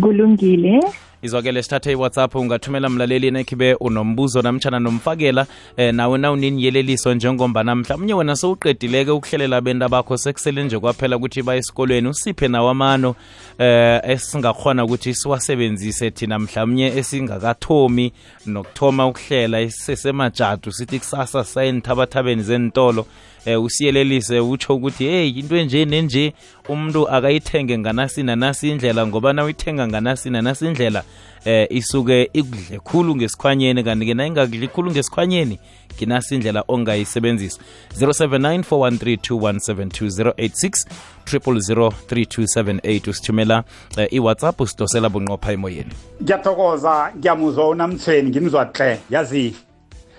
Kulungile 0.00 0.80
izwakele 1.22 1.62
sithathe 1.62 1.92
iwhatsapp 1.92 2.34
ungathumela 2.34 2.88
mlaleli 2.88 3.30
nekhibe 3.30 3.74
unombuzo 3.74 4.42
namtshana 4.42 4.78
nomfakela 4.80 5.46
eh, 5.76 5.94
nawe 5.94 6.18
nawuniniyeleliso 6.18 7.14
njengombana 7.14 7.74
mhlawumnye 7.74 8.14
wena 8.14 8.36
sowuqedileke 8.36 9.10
ukuhlelela 9.10 9.56
abenta 9.56 9.88
bakho 9.88 10.16
sekusele 10.16 10.64
nje 10.64 10.78
kwaphela 10.78 11.16
ukuthi 11.16 11.42
ba 11.42 11.56
esikolweni 11.56 12.08
usiphe 12.08 12.48
nawo 12.48 12.70
amano 12.70 13.14
eh, 13.58 14.00
esingakhona 14.04 14.84
ukuthi 14.84 15.14
siwasebenzise 15.14 16.10
thina 16.10 16.38
mhlawumnye 16.38 16.86
esingakathomi 16.86 18.12
nokuthoma 18.46 19.06
ukuhlela 19.06 19.70
sesemajadu 19.70 20.72
sithi 20.72 20.98
kusasa 20.98 21.44
sayenthabathabeni 21.44 22.42
zentolo 22.42 23.06
eh 23.44 23.62
usiyelelise 23.62 24.40
utsho 24.40 24.74
ukuthi 24.74 25.04
hey 25.04 25.28
into 25.28 25.56
enje 25.56 25.84
nenje 25.84 26.32
umuntu 26.68 27.08
akayithenge 27.08 27.78
nganasi 27.78 28.22
nanasi 28.22 28.70
indlela 28.70 29.06
ngoba 29.06 29.32
na 29.32 29.44
uyithenga 29.44 29.88
nganasi 29.88 30.30
nanasi 30.30 30.66
indlela 30.66 31.04
eh 31.44 31.66
isuke 31.70 32.30
ikudle 32.32 32.78
khulu 32.78 33.16
ngesikhwanyeni 33.16 33.84
kanti-ke 33.84 34.14
na 34.14 34.26
ingakudle 34.26 34.66
khulu 34.66 34.90
ngesikhwanyeni 34.90 35.58
nginaso 35.96 36.34
indlela 36.34 36.64
ongayisebenzisa. 36.68 37.60
0794132172 37.98 40.84
086 41.26 43.10
usithumela 43.10 43.64
eh, 43.96 44.08
iwhatsapp 44.10 44.60
usidosela 44.60 45.08
bunqopha 45.08 45.52
emoyeni. 45.52 45.90
Ngiyathokoza 46.22 47.12
ngiyamuzwa 47.18 47.68
unamthweni 47.68 48.30
ngimzwa 48.30 48.70
hle 48.74 49.00
yazi 49.10 49.54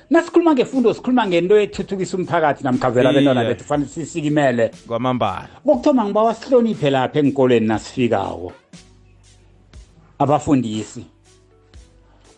nasikhuluma 0.10 0.54
ngefundo 0.54 0.94
sikhuluma 0.94 1.28
ngento 1.28 1.60
ethuthukisa 1.60 2.18
umphakathi 2.18 2.64
namkhavela 2.64 3.10
abentwana 3.10 3.44
bethu 3.44 3.64
fanele 3.64 3.90
sisikimele 3.90 4.72
kwamambala. 4.88 5.50
Kokuthoma 5.66 6.06
ngiba 6.06 6.24
wasihloniphe 6.24 6.90
lapha 6.90 7.20
enkolweni 7.20 7.68
nasifikako 7.68 8.54
abafundisi. 10.24 11.06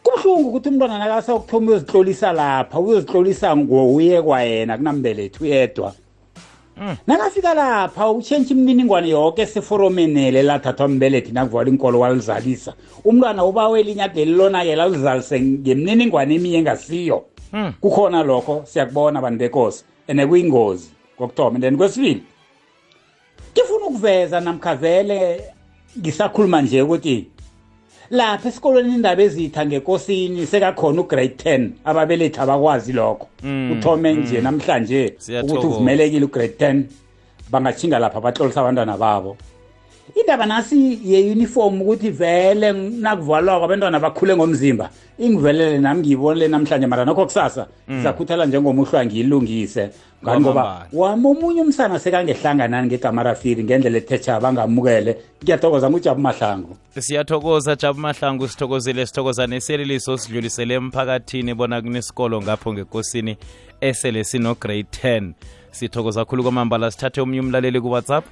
Kubuhlungu 0.04 0.50
ukuthi 0.50 0.70
umntwana 0.70 0.98
nakasa 0.98 1.36
ukuthoma 1.36 1.72
uyozihlolisa 1.72 2.32
lapha 2.34 2.80
uyozihlolisa 2.80 3.58
ngouye 3.58 4.22
kwayena 4.22 4.78
kunambelethi 4.78 5.44
uyedwa. 5.44 5.94
Nakafika 7.08 7.54
lapha 7.54 8.12
utshentshe 8.12 8.54
imininingwane 8.54 9.10
yoke 9.10 9.46
seforomenele 9.46 10.44
lathathwa 10.44 10.88
mbelethi 10.88 11.32
nakuvala 11.32 11.70
inkolo 11.70 12.00
walizalisa. 12.00 12.74
Umntwana 13.06 13.46
ubawe 13.46 13.80
elinyadeli 13.80 14.32
lonakela 14.32 14.88
ulizalise 14.88 15.42
ngemininingwane 15.42 16.36
eminye 16.36 16.58
engasiyo. 16.58 17.24
Kukhona 17.82 18.24
lokho 18.24 18.64
siyakubona 18.66 19.22
bantu 19.22 19.40
bekosi 19.40 19.84
and 20.08 20.28
kuyingozi 20.28 20.90
kokuthoma. 21.18 21.60
Then 21.60 21.78
kwesibili 21.78 22.24
ngifuna 23.54 23.86
ukuveza 23.86 24.40
namkhavele 24.40 25.42
ngisakhuluma 26.00 26.62
nje 26.62 26.82
ukuthi 26.82 27.28
lapha 28.14 28.50
esikolweni 28.50 28.96
indaba 28.96 29.24
ezitha 29.24 29.66
ngekosini 29.66 30.46
sekakhona 30.46 31.02
ugrade 31.02 31.34
10 31.58 31.70
ababelethi 31.86 32.40
abakwazi 32.40 32.94
lokho. 32.94 33.28
Uthome 33.72 34.14
nje 34.14 34.42
namhlanje 34.42 35.06
ukuthi 35.06 35.24
Siyathokoza. 35.26 35.68
uvumelekile 35.68 36.26
ugrade 36.26 36.54
10 36.60 36.84
bangatshinga 37.52 38.00
lapha 38.00 38.22
batlolisa 38.22 38.62
abantwana 38.62 38.98
babo. 38.98 39.38
Indaba 40.22 40.46
nasi 40.46 41.00
ye-uniform 41.04 41.82
ukuthi 41.82 42.10
vele 42.10 42.72
nakuvalwako 42.72 43.66
abantwana 43.66 44.00
bakhule 44.00 44.36
ngomzimba. 44.36 44.90
Ingivelele 45.20 45.78
nami 45.78 46.00
ngiyibonile 46.00 46.48
namhlanje 46.48 46.88
mara 46.88 47.06
nokho 47.06 47.26
kusasa 47.26 47.68
ngizakhuthala 47.92 48.46
njengomuhlwa 48.46 49.06
ngiyilungise. 49.06 49.90
Ngani 50.24 50.42
ngoba 50.42 50.62
Kwamambala. 50.62 50.88
wami 50.94 51.28
omunye 51.28 51.62
umsana 51.62 52.00
sekangehlanganani 52.00 52.88
ngegamarafiri 52.88 53.64
ngendlela 53.64 53.98
ethetha 53.98 54.40
bangamukele. 54.40 55.18
Ngiyathokoza 55.44 55.90
ngujabu 55.90 56.22
mahlangu. 56.22 56.78
Siyathokoza 57.00 57.76
jabu 57.76 58.00
mahlangu 58.00 58.48
sithokozile 58.48 59.06
sithokoza 59.06 59.48
nesiyeleliso 59.48 60.18
sidlulisele 60.18 60.74
emphakathini 60.74 61.54
bona 61.54 61.82
kunesikolo 61.82 62.42
ngapho 62.42 62.74
ngekosini 62.74 63.38
esele 63.82 64.24
sino-grade 64.24 64.88
10 65.04 65.32
sithokoza 65.72 66.26
kakhulu 66.26 66.44
kwamambala 66.44 66.92
sithathe 66.92 67.22
omunye 67.22 67.40
umlaleli 67.40 67.82
ku-whatsapp. 67.82 68.26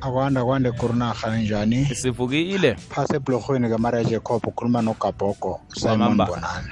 Akwanda 0.00 0.44
kwande 0.44 0.72
kurunarha 0.72 1.36
njani 1.36 1.84
sivukile. 1.94 2.74
Phasi 2.74 3.16
ebhlorhweni 3.16 3.68
kamara 3.68 4.04
jacob 4.04 4.46
ukhuluma 4.46 4.82
nogabhogo 4.82 5.60
simon 5.74 6.16
bonane 6.16 6.68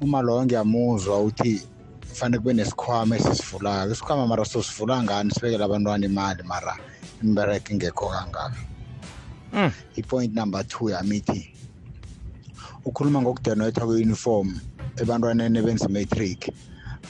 uma 0.00 0.22
loyo 0.22 0.44
ngiyamuzwa 0.44 1.20
uthi 1.22 1.62
fanele 2.12 2.38
kube 2.38 2.52
nesikhwama 2.54 3.16
esisivulayo 3.16 3.92
isikhwama 3.92 4.26
mara 4.26 4.44
sosivula 4.44 5.02
ngani? 5.02 5.30
Sibekele 5.30 5.64
abantwana 5.64 6.06
imali 6.06 6.42
mara 6.42 6.76
imbereko 7.22 7.72
ingekho 7.72 8.08
kangaka. 8.08 8.56
Mm. 9.52 9.70
ipoint 9.96 10.34
number 10.34 10.64
two 10.66 10.90
yamithi 10.90 11.54
ukhuluma 12.84 13.22
ngokudenethwa 13.22 13.86
kwe-uniform 13.86 14.60
ebantwaneni 14.96 15.58
ebenza 15.58 15.88
imatric 15.88 16.48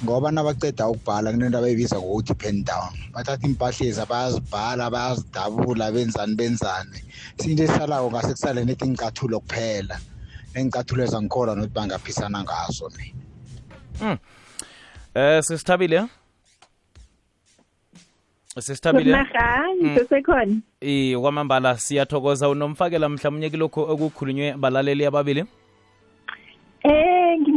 ngoba 0.04 0.30
nabaceda 0.30 0.88
ukubhala 0.88 1.32
kunento 1.32 1.58
abayibiza 1.58 1.96
ngokuthi 1.96 2.34
pen 2.34 2.64
down. 2.64 2.92
Bathatha 3.12 3.46
iimpahlezi 3.46 4.06
bayazibhala 4.08 4.90
bayazidabula 4.90 5.92
benzani 5.92 6.34
benzani. 6.34 6.98
Sinto 7.38 7.62
esisalako 7.62 8.10
ngase 8.10 8.32
kusale 8.32 8.64
nethi 8.64 8.88
ngicathulo 8.88 9.40
kuphela. 9.40 9.96
Nengicathulo 10.54 11.04
ezangikholwa 11.04 11.54
nokuthi 11.56 11.74
bangaphisana 11.74 12.42
ngazo 12.42 12.88
ne 12.96 13.14
eh 15.14 15.42
sisithabile 15.42 16.08
sisithabile 18.58 19.12
Maha, 19.12 19.74
ngisesekhona. 19.76 20.56
eh 20.80 21.16
kwamambala 21.20 21.78
siyathokoza. 21.78 22.48
Unomfakela 22.48 23.08
mhlawumnye 23.08 23.50
kilokho 23.50 23.80
okukhulunywe 23.82 24.56
balaleli 24.56 25.06
ababili? 25.06 25.44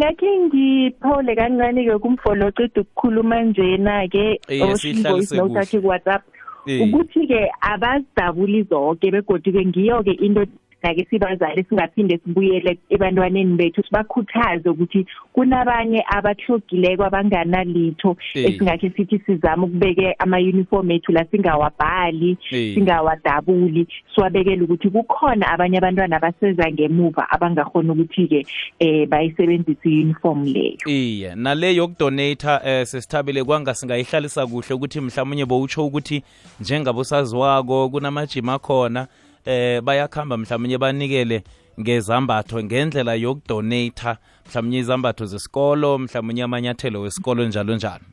Eh 0.05 0.13
ngingakhe 0.13 0.39
ngiphawule 0.39 1.35
kancane 1.35 1.85
ke 1.85 1.97
kumfolo 1.99 2.47
oceda 2.47 2.81
ukukhuluma 2.81 3.41
njena 3.43 4.07
ke 4.07 4.39
Iye, 4.49 4.75
siyihlalise 4.77 5.37
kuhle. 5.39 5.57
wakhe 5.59 5.81
ku 5.81 5.87
WhatsApp 5.87 6.23
Eh. 6.67 6.81
ukuthi 6.81 7.27
ke 7.27 7.49
abazidabuli 7.61 8.63
zonke 8.69 9.11
begodwa 9.11 9.53
ke 9.53 9.65
ngiyo 9.65 10.03
ke 10.03 10.11
into 10.21 10.45
nake 10.85 11.07
sibazali 11.09 11.65
singaphinde 11.69 12.17
sibuyele 12.23 12.77
ebantwaneni 12.89 13.55
bethu 13.55 13.83
sibakhuthaze 13.83 14.69
ukuthi 14.69 15.05
kunabanye 15.33 16.03
abahlogileko 16.07 17.03
abanganalitho 17.05 18.17
Eh. 18.33 18.45
esingakhe 18.45 18.89
sithi 18.89 19.19
sizama 19.25 19.65
ukubeke 19.65 20.15
ama 20.19 20.37
uniform 20.37 20.91
ethu 20.91 21.11
la 21.11 21.25
singawabhali 21.25 22.37
Eh. 22.51 22.73
singawadabuli 22.75 23.87
siwabekele 24.15 24.61
ukuthi 24.61 24.89
kukhona 24.89 25.47
abanye 25.51 25.77
abantwana 25.77 26.15
abaseza 26.17 26.71
ngemuva 26.71 27.29
abangakhona 27.29 27.93
ukuthi 27.93 28.27
ke 28.27 28.45
eh 28.79 29.07
bayisebenzise 29.07 29.89
i-uniform 29.89 30.43
leyo 30.45 30.77
iye 30.85 31.35
nale 31.35 31.75
yokudonata 31.75 32.61
eh 32.65 32.85
sesithabile 32.85 33.43
kwanga 33.43 33.73
singayihlalisa 33.73 34.47
kuhle 34.47 34.73
ukuthi 34.75 35.01
mhlawumnye 35.01 35.45
bowutsho 35.45 35.85
ukuthi 35.85 36.23
njengabosaziwako 36.61 37.89
kunamajima 37.89 38.53
akhona 38.53 39.07
eh 39.45 39.81
bayakhamba 39.81 40.37
mhlawumnye 40.37 40.77
banikele 40.77 41.43
ngezambatho 41.79 42.63
ngendlela 42.63 43.13
yokudonata 43.15 44.17
mhlawumnye 44.45 44.79
izambatho 44.79 45.25
zesikolo 45.25 45.97
mhlawumnye 45.97 46.43
amanyathelo 46.43 47.01
wesikolo 47.01 47.45
njalo 47.45 47.75
njalo. 47.75 48.05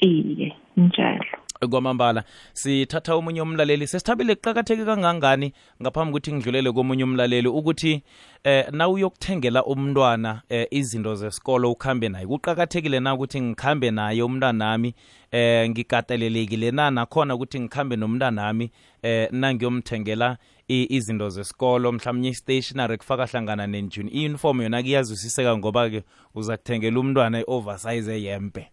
Iye 0.00 0.56
njalo. 0.76 1.24
Kwamambala 1.70 2.24
sithatha 2.52 3.14
omunye 3.14 3.42
umlaleli. 3.42 3.86
Sesithabile 3.86 4.34
kuqakatheke 4.34 4.84
kangangani 4.84 5.52
ngaphambi 5.82 6.10
ukuthi 6.10 6.32
ngidlulele 6.32 6.72
komunye 6.72 7.04
umlaleli 7.04 7.48
ukuthi 7.48 8.02
eh 8.44 8.66
na 8.72 8.88
uyokuthengela 8.88 9.64
umntwana 9.64 10.42
eh, 10.48 10.66
izinto 10.70 11.14
zesikolo 11.14 11.70
ukuhambe 11.72 12.08
naye? 12.08 12.26
Kuqakathekile 12.26 13.00
na 13.00 13.14
ukuthi 13.14 13.40
ngikhambe 13.40 13.90
naye 13.90 14.22
umntwanami 14.22 14.94
eh 15.30 15.70
ngikatelelekile 15.70 16.70
na? 16.70 16.90
Nakhona 16.90 17.34
ukuthi 17.34 17.60
ngikhambe 17.60 17.96
nomntwanami 17.96 18.70
eh 19.02 19.28
nangiyomthengela 19.32 20.36
izinto 20.68 21.28
zesikolo 21.28 21.92
mhlawumnye 21.92 22.28
i-stationary 22.28 22.96
kufaka 22.96 23.26
hlangana 23.26 23.66
nenjuni 23.66 24.10
i-uniform 24.10 24.62
yona 24.62 24.82
kuyazwisiseka 24.82 25.56
ngoba-ke 25.58 26.02
uza 26.34 26.56
kuthengela 26.56 27.00
umntwana 27.00 27.40
i-oversize 27.40 28.14
eyempe. 28.14 28.68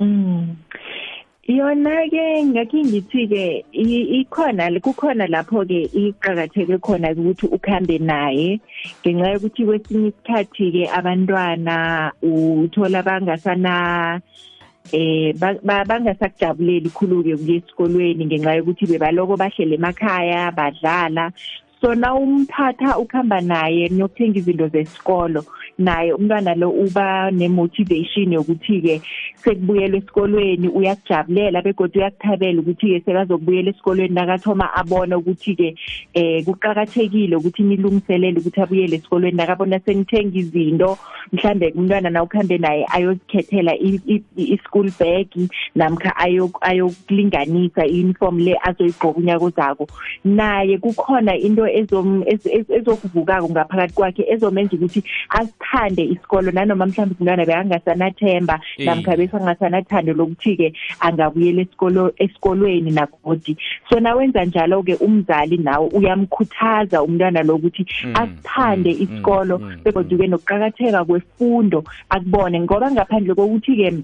Mm. 0.00 0.56
Yona 1.48 2.08
ke 2.10 2.44
ngakhe 2.44 2.84
ngithi 2.84 3.26
ke 3.28 3.64
i- 3.72 4.20
ikhona 4.20 4.70
kukhona 4.80 5.26
lapho 5.26 5.64
ke 5.66 5.90
iqhakatheke 5.92 6.78
khona 6.78 7.10
ukuthi 7.10 7.46
ukhambe 7.46 7.98
naye. 7.98 8.60
Ngenxa 9.02 9.32
yokuthi 9.32 9.64
kwesinye 9.66 10.08
isikhathi 10.08 10.72
ke 10.72 10.82
abantwana 10.94 12.12
uthola 12.22 13.02
bangasana 13.02 14.20
eh 14.92 15.32
ba- 15.38 15.60
ba- 15.62 15.84
bangasakujabuleli 15.84 16.90
khulu-ke 16.90 17.36
kuya 17.36 17.56
esikolweni 17.60 18.26
ngenxa 18.26 18.56
yokuthi 18.58 18.86
bebaloko 18.90 19.36
bahlele 19.36 19.74
emakhaya 19.76 20.50
badlala. 20.50 21.30
So 21.80 21.94
na 21.94 22.14
umphatha 22.14 22.98
ukuhamba 22.98 23.40
naye 23.40 23.88
niyokuthenga 23.88 24.38
izinto 24.38 24.68
zesikolo. 24.68 25.44
Naye 25.78 26.12
umntwana 26.12 26.54
lo 26.54 26.70
uba 26.70 27.30
nemotivation 27.30 28.32
yokuthi-ke 28.32 29.00
sekubuyelwa 29.44 29.98
esikolweni 29.98 30.68
uyakujabulela 30.68 31.62
begodwa 31.62 32.02
uyakuthabela 32.02 32.60
ukuthi-ke 32.60 33.00
sekazokubuyela 33.04 33.70
esikolweni 33.70 34.14
nakathoma 34.14 34.74
abona 34.74 35.18
ukuthi-ke 35.18 35.74
eh 36.14 36.44
kuqakathekile 36.44 37.36
ukuthi 37.36 37.62
nilungiselele 37.62 38.38
ukuthi 38.40 38.60
abuyele 38.60 38.96
esikolweni 38.96 39.36
nakabona 39.36 39.80
senithenga 39.80 40.38
izinto. 40.38 40.98
Mhlambe 41.32 41.72
umntwana 41.76 42.10
na 42.10 42.22
ukuhambe 42.22 42.58
naye 42.58 42.86
ayozikhethela 42.92 43.72
i- 43.74 44.00
i- 44.06 44.24
i-school 44.36 44.90
bag 45.00 45.28
namkha 45.74 46.12
ayo- 46.16 46.50
ayokulinganisa 46.60 47.86
i-uniform 47.86 48.38
le 48.38 48.56
azoyigqoka 48.62 49.18
unyaka 49.18 49.44
ozako. 49.44 49.88
Naye 50.24 50.78
kukhona 50.78 51.36
into 51.36 51.62
ezom- 51.62 51.69
ez- 51.69 51.69
ez- 51.69 51.69
ezokuvukako 52.76 53.48
ngaphakathi 53.50 53.94
kwakhe 53.94 54.24
ezomenza 54.28 54.76
ukuthi 54.76 55.04
asithande 55.28 56.02
isikolo. 56.04 56.50
Nanoma 56.52 56.86
mhlawumbe 56.86 57.16
umntwana 57.20 57.44
bekangasanathemba 57.46 58.60
Eh. 58.78 58.86
namkha 58.86 59.16
besangasanathando 59.16 60.12
lokuthi-ke 60.12 60.72
angabuyela 61.00 61.62
esikolo 61.62 62.12
esikolweni 62.16 62.90
nagodi 62.90 63.56
so 63.88 64.00
nawenza 64.00 64.44
njalo-ke 64.44 64.94
umzali 64.94 65.56
nawe 65.58 65.88
uyamkhuthaza 65.92 67.02
umntwana 67.02 67.42
lo 67.42 67.54
ukuthi 67.54 67.86
Mm, 68.04 68.14
asithande 68.16 68.90
mm, 68.94 69.02
isikolo 69.02 69.58
mm, 69.58 69.64
mm, 69.64 69.82
begodwa-ke 69.84 70.26
nokuqakatheka 70.26 71.04
kwefundo 71.04 71.84
akubone. 72.08 72.60
Ngoba 72.60 72.90
ngaphandle 72.90 73.34
kokuthi-ke 73.34 73.86
eh 73.86 73.98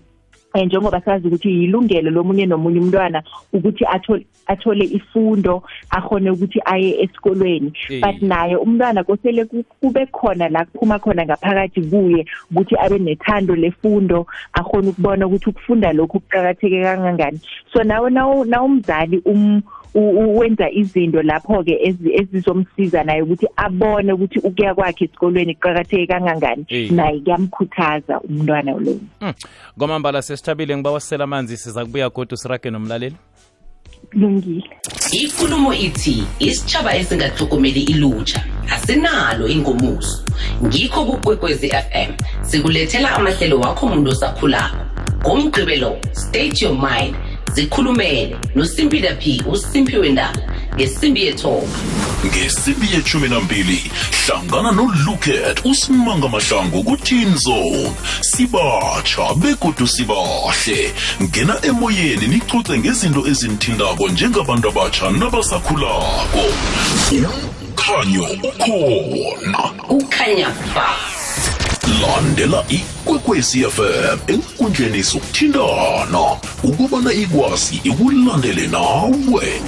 njengoba 0.64 1.00
sazi 1.00 1.28
ukuthi 1.28 1.48
yilungelo 1.50 2.10
lomunye 2.10 2.46
nomunye 2.46 2.80
umntwana 2.80 3.22
ukuthi 3.52 3.84
athole 3.86 4.26
athole 4.46 4.84
ifundo 4.84 5.62
akhone 5.90 6.30
ukuthi 6.30 6.60
aye 6.64 7.02
esikolweni 7.02 7.72
Eh. 7.90 8.00
but 8.00 8.22
naye 8.22 8.56
umntwana 8.56 9.04
kosele 9.04 9.44
ku- 9.44 9.64
kube 9.80 10.06
khona 10.06 10.48
la 10.48 10.64
kuphuma 10.64 10.98
khona 10.98 11.24
ngaphakathi 11.26 11.82
kuye 11.82 12.26
ukuthi 12.50 12.76
abe 12.78 12.98
nethando 12.98 13.56
lefundo 13.56 14.26
akhone 14.52 14.88
ukubona 14.88 15.26
ukuthi 15.26 15.50
ukufunda 15.50 15.92
lokhu 15.92 16.20
kuqakatheke 16.20 16.82
kangangani 16.82 17.40
so 17.72 17.82
nawe 17.84 18.10
nawo 18.10 18.44
nawumzali 18.44 19.18
um 19.24 19.46
u- 19.46 19.60
u- 19.60 19.62
wenza 20.00 20.70
izinto 20.70 21.22
lapho-ke 21.22 21.78
ezi- 21.88 22.14
ezizomsiza 22.20 23.04
naye 23.04 23.22
ukuthi 23.22 23.46
abone 23.56 24.12
ukuthi 24.12 24.38
ukuya 24.38 24.74
kwakhe 24.74 25.04
esikolweni 25.04 25.54
kuqakatheke 25.54 26.06
kangangani. 26.06 26.64
Eh. 26.68 26.90
naye 26.90 27.20
kuyamkhuthaza 27.20 28.20
umntwana 28.20 28.72
lo. 28.72 28.98
Mm. 29.20 29.32
kwamambala 29.78 30.22
sesithabile 30.22 30.76
ngibawasela 30.76 31.24
amanzi 31.24 31.56
siza 31.56 31.84
kubuya 31.84 32.10
godu 32.10 32.36
sirage 32.36 32.70
nomlaleli. 32.70 33.16
Kulungile. 34.12 34.64
Ikulumo 35.12 35.74
ithi 35.74 36.22
isitshaba 36.38 36.96
esingatlhogomeli 36.96 37.80
ilutjha 37.82 38.44
asinalo 38.74 39.48
ingomuso. 39.48 40.24
Ngikho 40.64 41.04
kukwekwezi 41.04 41.68
fm 41.68 42.12
sikulethela 42.42 43.14
amahlelo 43.14 43.60
wakho 43.60 43.88
muntu 43.88 44.10
osakhulako. 44.10 44.76
Ngomgqibelo 45.22 45.96
state 46.12 46.62
your 46.62 46.74
mind. 46.74 47.14
Zikhulumele 47.54 48.36
nosimpila 48.54 49.14
p 49.14 49.42
usimpiwe 49.46 50.08
ndaba 50.08 50.40
ngesimbi 50.74 51.24
yethoba 51.24 51.78
ngesimbi 52.26 52.86
yeshumi 52.94 53.28
nambili 53.28 53.90
hlangana 54.26 54.72
nolucat 54.72 55.64
usimanga 55.64 56.28
mahlangu 56.28 56.84
ku-teen 56.84 57.36
zone. 57.36 57.92
Sibatsha 58.20 59.34
begodu 59.34 59.86
sibahle. 59.86 60.92
Ngena 61.22 61.56
emoyeni 61.62 62.26
nicoce 62.28 62.78
ngezinto 62.78 63.26
ezinithindako 63.26 64.08
njengabantu 64.08 64.68
abatsha 64.68 65.10
nabasakhulako. 65.10 66.44
Umkhanyo 67.12 68.22
ukhona. 68.42 69.58
Kukhanya 69.88 70.48
ba 70.74 71.15
landela 72.02 72.64
ikwekwezi 72.68 73.64
fm 73.64 74.18
enkundleni 74.26 75.02
zokuthintana. 75.02 76.36
Ukubana 76.62 77.12
ikwazi 77.12 77.80
ikulandele 77.84 78.66
nawe. 78.66 79.60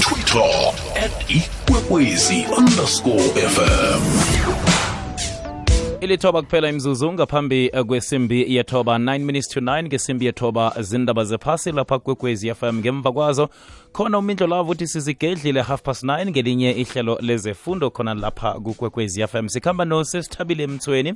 Twitter 0.00 0.72
at 1.04 1.30
ikwekwezi 1.30 2.46
underscore 2.58 3.48
fm 3.48 4.02
ilithoba 6.00 6.42
kuphela 6.42 6.68
imzuzu 6.68 7.12
ngaphambi 7.12 7.70
kwesimbi 7.86 8.54
yethoba 8.56 8.98
9 8.98 9.18
minutes 9.18 9.48
to 9.48 9.60
9 9.60 9.82
ngesimbi 9.82 10.26
yethoba 10.26 10.72
zindaba 10.80 11.24
zephasi 11.24 11.72
lapha 11.72 11.98
kwekwezi 11.98 12.54
fm 12.54 12.78
ngemva 12.78 13.12
kwazo 13.12 13.48
khona 13.92 14.18
umindlo 14.18 14.46
lavo 14.46 14.72
uthi 14.72 14.86
sizigedlile 14.86 15.62
half 15.62 15.82
past 15.82 16.04
9 16.04 16.30
ngelinye 16.30 16.70
ihlelo 16.72 17.18
lezefundo 17.20 17.90
khona 17.90 18.14
lapha 18.14 18.52
kukwekwezi 18.52 19.26
fm 19.26 19.48
sikhamba 19.48 19.84
nosesithabile 19.84 20.62
emthweni 20.62 21.14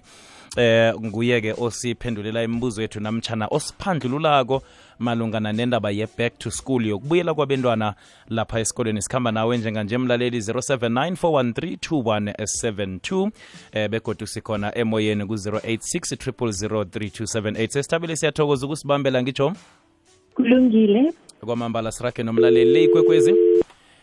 eh 0.56 0.94
nguye-ke 1.04 1.54
osiphendulela 1.58 2.42
imibuzo 2.42 2.82
yethu 2.82 3.00
namtshana 3.00 3.46
osiphandlululako 3.50 4.62
malungana 4.98 5.52
nendaba 5.52 5.90
ye-back 5.90 6.38
to 6.38 6.50
school 6.50 6.86
yokubuyela 6.86 7.34
kwabentwana 7.34 7.94
lapha 8.28 8.60
esikolweni. 8.60 9.02
Sikhamba 9.02 9.32
nawe 9.32 9.58
njenganje 9.58 9.98
mlaleli 9.98 10.38
0794132172 10.38 13.30
eh 13.72 13.90
begodu 13.90 14.26
sikhona 14.26 14.78
emoyeni 14.78 15.26
ku-086 15.26 16.32
0003278 16.32 17.68
sesithabile 17.68 18.16
siyathokoza 18.16 18.66
ukusibambela 18.66 19.22
ngitsho 19.22 19.52
kulungile. 20.34 21.12
Kwamambala 21.40 21.92
sirage 21.92 22.22
nomlaleli 22.22 22.72
le 22.72 22.84
ikwekwezi 22.84 23.34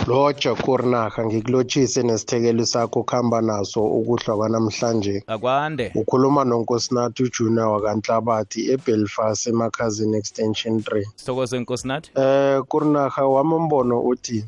loja 0.07 0.55
kurinaha 0.55 1.24
ngikulotshise 1.26 2.02
nesithekeli 2.02 2.66
sakho 2.66 3.02
kuhamba 3.02 3.40
naso 3.40 3.81
ukuhlwa 3.98 4.37
kwanamhlanje 4.37 5.24
akwande 5.26 5.92
ukhuluma 5.94 6.44
nonkosinathi 6.44 7.22
ujunior 7.22 7.68
wakanhlabathi 7.74 8.61
ebelfast 8.72 9.46
emakhazini 9.46 10.16
extension 10.16 10.74
3 10.78 11.05
sithokoze 11.16 11.59
nkosinathi 11.59 12.11
eh 12.14 12.62
kurinaha 12.70 13.26
wami 13.26 13.55
umbono 13.55 14.00
uthi 14.12 14.44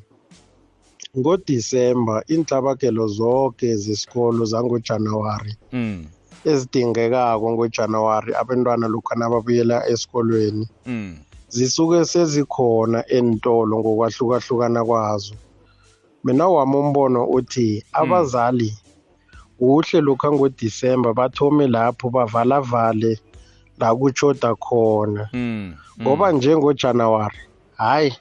ngodisemba 1.19 2.23
inhlabakelo 2.35 3.07
zonke 3.07 3.77
zesikolo 3.77 4.45
zangojanuwari 4.45 5.57
mm. 5.73 6.07
ezidingekako 6.45 7.47
ngojanuwari 7.53 8.35
abantwana 8.35 8.87
lokhana 8.89 9.31
babuyela 9.31 9.77
esikolweni 9.93 10.69
mm. 10.87 11.17
Zisuke 11.55 12.05
sezikhona 12.05 12.99
entolo 13.17 13.75
ngokwahlukahlukana 13.81 14.81
kwazo. 14.85 15.35
Mina 16.25 16.49
wami 16.49 16.77
umbono 16.77 17.21
uthi 17.37 17.85
abazali 17.93 18.71
kuhle 19.59 20.01
lokhu 20.01 20.29
ngodisemba 20.35 21.11
bathome 21.15 21.67
lapho 21.67 22.07
bavalavale 22.11 23.13
la 23.79 23.89
kutshoda 23.95 24.55
khona. 24.55 25.29
Mm. 25.33 25.75
ngoba 26.03 26.33
njengojanuwari 26.33 27.39
hayi 27.77 28.13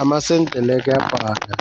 amasenteleke 0.00 0.90
ayabhala 0.90 1.56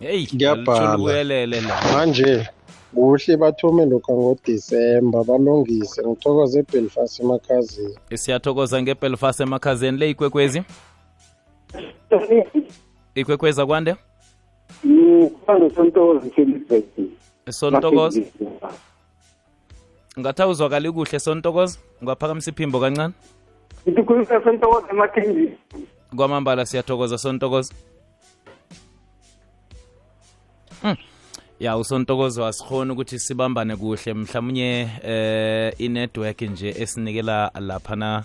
heyi 0.00 0.28
Ngiyabhala. 0.34 0.96
ubuyelele 0.98 1.60
la. 1.60 1.74
Manje 1.92 2.48
kuhle 2.94 3.36
bathome 3.36 3.86
lokhu 3.86 4.12
ngodisemba 4.16 5.24
balungise 5.24 6.02
ngithokoze 6.06 6.58
ebelfast 6.58 7.20
emakhazini. 7.20 7.94
Siyathokoza 8.14 8.82
ngebelfast 8.82 9.40
emakhazeni 9.40 9.98
le 9.98 10.10
ikwekwezi? 10.10 10.62
Ikwekwezi 13.14 13.60
akwande? 13.60 13.94
Ngithanda 14.86 15.70
sontokozo 15.74 16.30
Philippex. 16.30 16.84
sontokozo 17.50 18.22
ngathi 20.20 20.42
awuzwakali 20.42 20.92
kuhle 20.92 21.18
sontokozo 21.18 21.78
ngwaphakamisa 22.02 22.50
iphimbo 22.50 22.80
kancane. 22.80 23.14
Ngikukhulisa 23.88 24.42
sontokozo 24.44 24.86
emakhindi. 24.90 25.52
kwamambala 26.16 26.66
siyathokoza 26.66 27.18
sontokozo 27.18 27.74
Hmm. 30.82 30.96
Ya 31.60 31.76
usontokozo 31.76 32.46
asikhona 32.46 32.92
ukuthi 32.92 33.18
sibambane 33.18 33.76
kuhle. 33.76 34.14
Mhlawumnye 34.14 34.88
eh 35.02 35.72
inetwork 35.78 36.42
nje 36.42 36.74
esinikela 36.78 37.50
laphana 37.60 38.24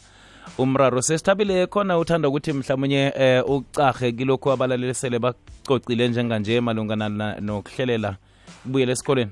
umraro. 0.57 1.01
Sesithabile 1.01 1.67
khona 1.67 1.97
uthanda 1.97 2.29
ukuthi 2.29 2.53
mhlawumnye 2.53 3.13
eh 3.15 3.49
ucahe 3.49 4.11
kilokhu 4.11 4.51
abalalelisele 4.51 5.19
bacocile 5.19 6.07
njenganje 6.07 6.61
malungana 6.61 7.39
nokuhlelela. 7.41 8.15
Kubuyela 8.63 8.91
esikoleni 8.91 9.31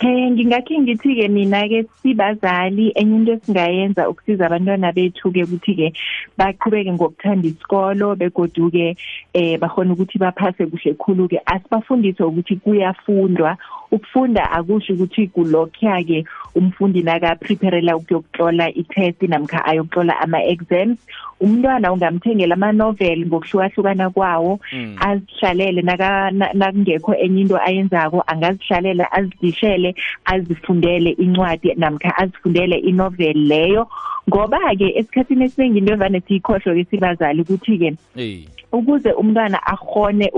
Eh 0.00 0.30
ngingakhe 0.30 0.78
ngithi-ke 0.78 1.26
mina-ke 1.28 1.82
sibazali. 2.02 2.92
Enye 2.94 3.16
into 3.16 3.32
esingayenza 3.32 4.08
ukusiza 4.08 4.46
abantwana 4.46 4.92
bethu-ke 4.94 5.42
ukuthi-ke 5.42 5.90
baqhubeke 6.38 6.92
ngokuthanda 6.92 7.48
isikolo 7.48 8.14
begodu-ke 8.14 8.94
eh 9.34 9.58
bakhona 9.58 9.92
ukuthi 9.98 10.18
baphase 10.22 10.66
kuhle 10.70 10.94
khulu-ke. 10.94 11.38
Asibafundise 11.46 12.22
ukuthi 12.22 12.56
kuyafundwa. 12.62 13.56
Ukufunda 13.90 14.50
akusho 14.52 14.92
ukuthi 14.94 15.26
kulokhuya-ke 15.34 16.24
umfundi 16.54 17.02
nakapreparela 17.02 17.96
ukuyokutlola 17.96 18.70
i-test 18.70 19.22
namkha 19.22 19.64
ayokutlola 19.66 20.20
ama-exams. 20.20 20.98
Umntwana 21.40 21.92
ungamthengela 21.92 22.54
ama-novel 22.54 23.26
ngokuhlukahlukana 23.26 24.10
kwawo 24.10 24.60
Mm. 24.72 24.96
azihlalele 25.00 25.82
naka- 25.82 26.30
na- 26.30 26.52
nakungekho 26.54 27.14
enye 27.14 27.40
into 27.40 27.56
ayenzako 27.58 28.22
angazihlalela 28.26 29.10
azidishele. 29.12 29.87
Azifundele 30.24 31.10
incwadi 31.10 31.74
namkha 31.76 32.16
azifundele 32.16 32.76
inovel 32.76 33.36
leyo. 33.36 33.88
Ngoba-ke 34.28 34.98
esikhathini 34.98 35.44
esiningi 35.44 35.78
into 35.78 35.92
evane 35.92 36.20
siyikhohlwe-ke 36.20 36.90
sibazali 36.90 37.42
ukuthi-ke 37.42 37.94
hey 38.14 38.44
ukuze 38.72 39.12
umntwana 39.12 39.66
akhone 39.66 40.30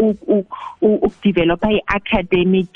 ukudevelopa 0.80 1.72
i-academic 1.72 2.70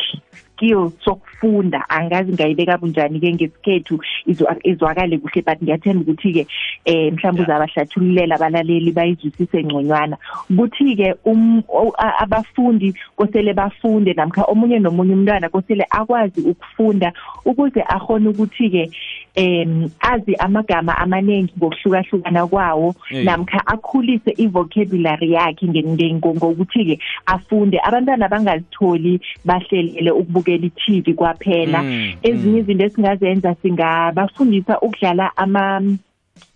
skill 0.57 0.91
sokufunda. 1.05 1.85
Angazi 1.89 2.33
ngayibeka 2.33 2.79
bunjani-ke 2.79 3.33
ngesikhethu. 3.35 3.99
Izwa- 4.27 4.57
izwakale 4.63 5.19
kuhle 5.19 5.43
but 5.45 5.63
ngiyathemba 5.63 6.01
ukuthi-ke 6.03 6.47
um 6.87 7.15
mhlawumbe 7.15 7.43
uzabahlathululela 7.43 8.35
abalaleli 8.35 8.93
bayizwisise 8.93 9.63
ngconywana. 9.65 10.17
Ukuthi-ke 10.51 11.15
um- 11.25 11.63
o- 11.69 11.93
a- 11.99 12.19
abafundi 12.23 12.95
kosele 13.17 13.53
bafunde 13.55 14.13
namkha 14.15 14.45
omunye 14.45 14.79
nomunye 14.79 15.15
umntwana 15.15 15.49
kosele 15.49 15.87
akwazi 15.91 16.41
ukufunda 16.41 17.13
ukuze 17.45 17.83
akhone 17.83 18.29
ukuthi-ke 18.29 18.91
um 19.37 19.91
azi 20.01 20.35
amagama 20.39 20.97
amaningi 20.99 21.53
ngokuhlukahlukana 21.59 22.47
kwawo 22.47 22.95
Eh. 23.11 23.25
namkha 23.25 23.67
akhulise 23.67 24.31
i-vocabulary 24.39 25.33
yakhe 25.33 25.67
nge- 25.67 25.83
nge- 25.83 26.15
ngo- 26.15 26.35
ngokuthi-ke 26.35 26.99
afunde. 27.27 27.81
Abantwana 27.85 28.29
bangazitholi 28.29 29.21
bahlelele 29.45 30.11
ukubukela 30.45 30.67
i-tv 30.67 31.15
kwaphela 31.15 31.83
Mm, 31.83 32.13
ezinye 32.23 32.53
mm. 32.53 32.59
izinto 32.59 32.85
esingazenza 32.85 33.55
singabafundisa 33.63 34.81
ukudlala 34.81 35.37
ama 35.37 35.83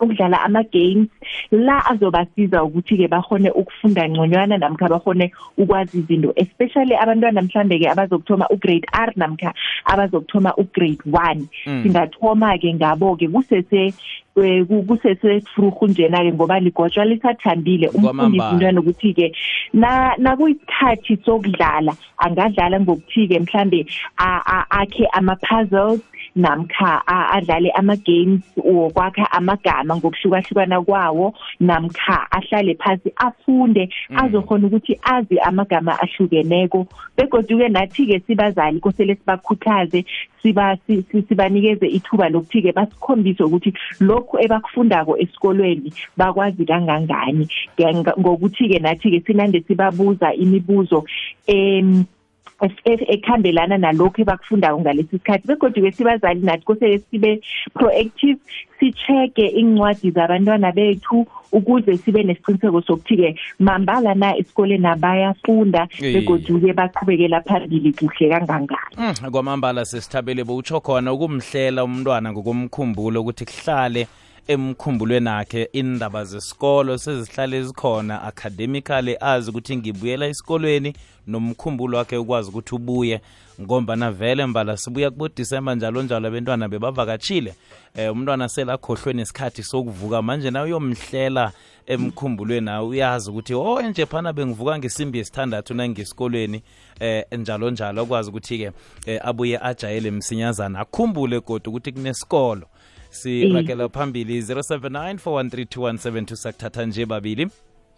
ukudlala 0.01 0.41
ama-games 0.45 1.09
la 1.51 1.87
azobasiza 1.87 2.63
ukuthi-ke 2.65 3.09
bakhone 3.09 3.51
ukufunda 3.51 4.09
ngconywana 4.09 4.59
namkha 4.59 4.89
bakhone 4.89 5.33
ukwazi 5.59 5.99
izinto 5.99 6.33
especially 6.37 6.95
abantwana 6.97 7.43
mhlambe-ke 7.43 7.91
abazokuthoma 7.91 8.47
ugrade 8.51 8.87
r 8.93 9.13
namkha 9.17 9.55
abazokuthoma 9.85 10.55
ugrade 10.57 10.99
one 11.13 11.47
Mm. 11.67 11.83
singathoma-ke 11.83 12.75
ngabo-ke 12.75 13.29
kusese 13.29 13.95
eh, 14.39 14.65
ku- 14.67 14.83
kusesefurhu 14.87 15.87
njena-ke 15.87 16.33
ngoba 16.33 16.61
ligotshwa 16.61 17.05
lisathambile 17.05 17.89
umfundisi 17.89 18.07
Kwamambala. 18.07 18.51
umntwana 18.51 18.81
ukuthi-ke 18.81 19.33
na 19.73 20.15
nakuyisikhathi 20.19 21.17
sokudlala 21.27 21.97
angadlala 22.19 22.81
ngokuthi-ke 22.81 23.39
mhlambe 23.41 23.87
a- 24.17 24.43
a- 24.47 24.67
akhe 24.71 25.07
ama-puzzles 25.13 26.01
namkha 26.37 27.03
a- 27.07 27.31
adlale 27.37 27.71
ama-games 27.71 28.41
wokwakha 28.57 29.33
amagama 29.33 29.97
ngokuhlukahlukana 29.97 30.83
kwawo 30.83 31.35
namkha 31.61 32.27
ahlale 32.31 32.75
phasi 32.75 33.13
afunde 33.17 33.89
azokhona 34.17 34.67
ukuthi 34.67 34.99
azi 35.03 35.39
amagama 35.39 35.99
ahlukeneko. 36.01 36.87
Begoduke 37.17 37.69
nathi-ke 37.69 38.21
sibazali 38.27 38.81
kosele 38.81 39.15
sibakhuthaze 39.15 40.05
siba 40.43 40.77
si- 40.87 41.03
si- 41.13 41.23
sibanikeze 41.23 41.87
ithuba 41.87 42.29
lokuthi-ke 42.29 42.73
basikhombise 42.73 43.43
ukuthi 43.45 43.73
lokhu 44.01 44.39
ebakufundako 44.41 45.19
esikolweni 45.19 45.93
bakwazi 46.17 46.65
kangangani. 46.65 47.49
Ngenga- 47.79 48.15
ngokuthi-ke 48.21 48.79
nathi-ke 48.79 49.21
sinande 49.27 49.61
sibabuza 49.67 50.35
imibuzo 50.35 51.05
em 51.47 51.89
es- 51.89 52.05
es- 52.05 52.18
ekhambelana 52.61 53.79
nalokhu 53.79 54.21
ebakufundako 54.23 54.81
ngalesi 54.81 55.19
sikhathi 55.19 55.47
begodwa-ke 55.47 55.93
sibazali 55.93 56.41
nathi 56.41 56.65
kosele 56.65 56.99
sibe 57.11 57.41
proactive 57.75 58.39
si-check-e 58.81 59.47
incwadi 59.47 60.11
zabantwana 60.11 60.73
bethu 60.73 61.27
ukuze 61.53 61.97
sibe 61.99 62.23
nesiqiniseko 62.23 62.83
sokuthi-ke 62.83 63.39
mambala 63.59 64.15
na 64.15 64.37
esikoleni 64.37 64.87
abayafunda 64.87 65.89
begoduke 66.01 66.73
baqhubekela 66.73 67.41
phambili 67.41 67.93
kuhle 67.93 68.29
kangangani. 68.29 68.95
Mm, 68.99 69.31
kwamambala 69.31 69.85
sesithabele 69.85 70.45
bowutsho 70.45 70.81
khona 70.81 71.13
ukumhlela 71.13 71.85
umntwana 71.85 72.33
ngokomkhumbulo 72.33 73.21
ukuthi 73.21 73.45
kuhlale 73.45 74.09
emkhumbulweni 74.49 75.29
akhe 75.29 75.69
indaba 75.73 76.25
zesikolo 76.25 76.99
sezihlale 76.99 77.63
zikhona 77.63 78.23
academically 78.23 79.17
azi 79.21 79.51
ukuthi 79.51 79.77
ngibuyela 79.77 80.27
esikolweni 80.27 80.95
nomkhumbulo 81.27 81.99
wakhe 81.99 82.17
ukwazi 82.17 82.49
ukuthi 82.49 82.75
ubuye 82.75 83.21
ngombana 83.61 84.11
vele 84.11 84.47
mbala 84.47 84.77
sibuya 84.77 85.11
kubodisemba 85.11 85.75
njalo 85.75 86.03
njalo 86.03 86.29
abentwana 86.29 86.69
bebavakatshile 86.69 87.55
um 87.99 88.11
umntwana 88.11 88.49
selakhohlwe 88.49 89.13
nesikhathi 89.13 89.63
sokuvuka 89.63 90.23
manje 90.23 90.51
na 90.51 90.63
uyomhlela 90.63 91.53
emkhumbulweni 91.87 92.67
nawe 92.67 92.87
uyazi 92.87 93.31
ukuthi 93.31 93.55
oh 93.55 93.83
nje 93.83 94.07
phana 94.07 94.33
bengivuka 94.33 94.79
ngesimbi 94.79 95.19
yesithandathu 95.19 95.75
nangesikolweni 95.75 96.63
eh 97.01 97.25
njalo 97.39 97.71
njalo 97.71 98.03
akwazi 98.03 98.31
ukuthi-ke 98.31 98.73
eh, 99.07 99.21
abuye 99.25 99.59
ajayele 99.63 100.11
msinyazana 100.11 100.81
akhumbule 100.81 101.41
kodwa 101.41 101.71
ukuthi 101.71 101.93
kunesikolo 101.93 102.67
sirakela 103.11 103.89
phambili 103.89 104.41
079 104.43 105.15
4132172 105.15 106.37
sakuthatha 106.37 106.87
nje 106.87 107.07
babili. 107.07 107.49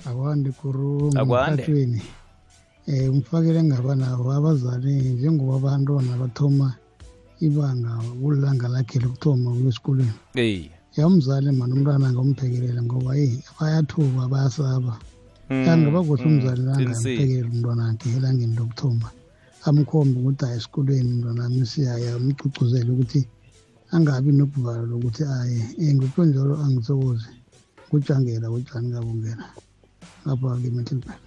Akwande 0.07 0.51
Akwande. 1.16 1.62
emkhathweni 1.62 2.03
um 2.88 3.11
umfakele 3.11 3.62
ngaba 3.62 3.94
nawo 3.94 4.33
abazali 4.33 4.92
njengoba 4.92 5.57
abantwana 5.57 6.16
bathoma 6.16 6.75
ibanga 7.40 7.92
kulanga 8.20 8.68
lakhe 8.68 8.99
lokuthoma 8.99 9.51
esikolweni 9.68 10.12
eyi 10.35 10.70
yamzali 10.96 11.53
mani 11.53 11.73
umntwana 11.73 12.09
angamphekelela 12.09 12.83
ngoba 12.83 13.16
eyi 13.16 13.38
bayathuka 13.61 14.29
bayasaba. 14.33 14.94
Mm, 15.51 15.64
kangaba 15.64 16.03
kuhle 16.03 16.25
mm, 16.25 16.31
umzali 16.31 16.62
qinisile. 16.62 16.66
langamphekelela 16.66 17.49
umntwana 17.53 17.83
akhe 17.90 18.09
elangeni 18.16 18.57
lokuthoma 18.57 19.09
amkhombe 19.66 20.16
ukuthi 20.20 20.44
aye 20.44 20.57
esikolweni 20.57 21.11
umntwanami 21.12 21.66
siyaya 21.70 22.14
amgcugcuzele 22.16 22.90
ukuthi 22.92 23.20
angabi 23.94 24.33
nobuvalo 24.33 24.87
lokuthi 24.87 25.24
aye 25.24 25.61
ngikho 25.94 26.24
njalo 26.24 26.55
angisokozi 26.64 27.29
kujangela 27.90 28.46
kutshani 28.50 28.92
kabungena 28.94 29.46
ngapha-ke 30.26 30.68
imiddleburg 30.68 31.18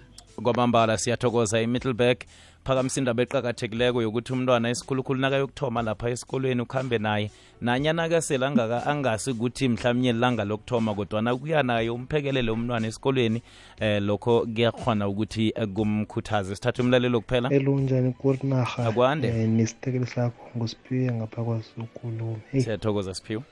kwamambala 0.42 0.98
siyathokoza 0.98 1.62
imiddleburg 1.62 2.18
phakamisa 2.64 3.00
indaba 3.00 3.22
eqakathekileko 3.22 4.02
yokuthi 4.02 4.32
umntwana 4.32 4.68
esikhulukhulu 4.70 5.20
nakayokuthoma 5.20 5.82
lapha 5.82 6.10
esikolweni 6.10 6.62
ukuhambe 6.62 6.98
naye. 6.98 7.30
Nanyana-ke 7.60 8.20
sele 8.20 8.46
angasi 8.46 9.30
ukuthi 9.30 9.68
mhlawumnye 9.68 10.12
lilanga 10.12 10.44
lokuthoma 10.44 10.94
kodwana 10.94 11.36
kuya 11.36 11.62
naye 11.62 11.90
umphekelele 11.90 12.50
umntwana 12.50 12.86
esikolweni 12.86 13.42
eh 13.80 14.02
lokho 14.02 14.46
kuyakhona 14.46 15.08
ukuthi 15.08 15.52
kumkhuthaze. 15.74 16.54
Sithathe 16.56 16.82
umlalelo 16.82 17.20
kuphela? 17.20 17.48
Elunjani 17.52 18.12
kurinarha 18.12 18.86
Akwande. 18.86 19.28
eh, 19.28 19.48
nesitekeli 19.48 20.06
sakho 20.06 20.50
ngusiphiwe 20.56 21.12
ngapha 21.12 21.42
kwasukulume 21.44 22.36
hey. 22.52 22.60
siyathokoza 22.62 23.14
siphiwe 23.14 23.42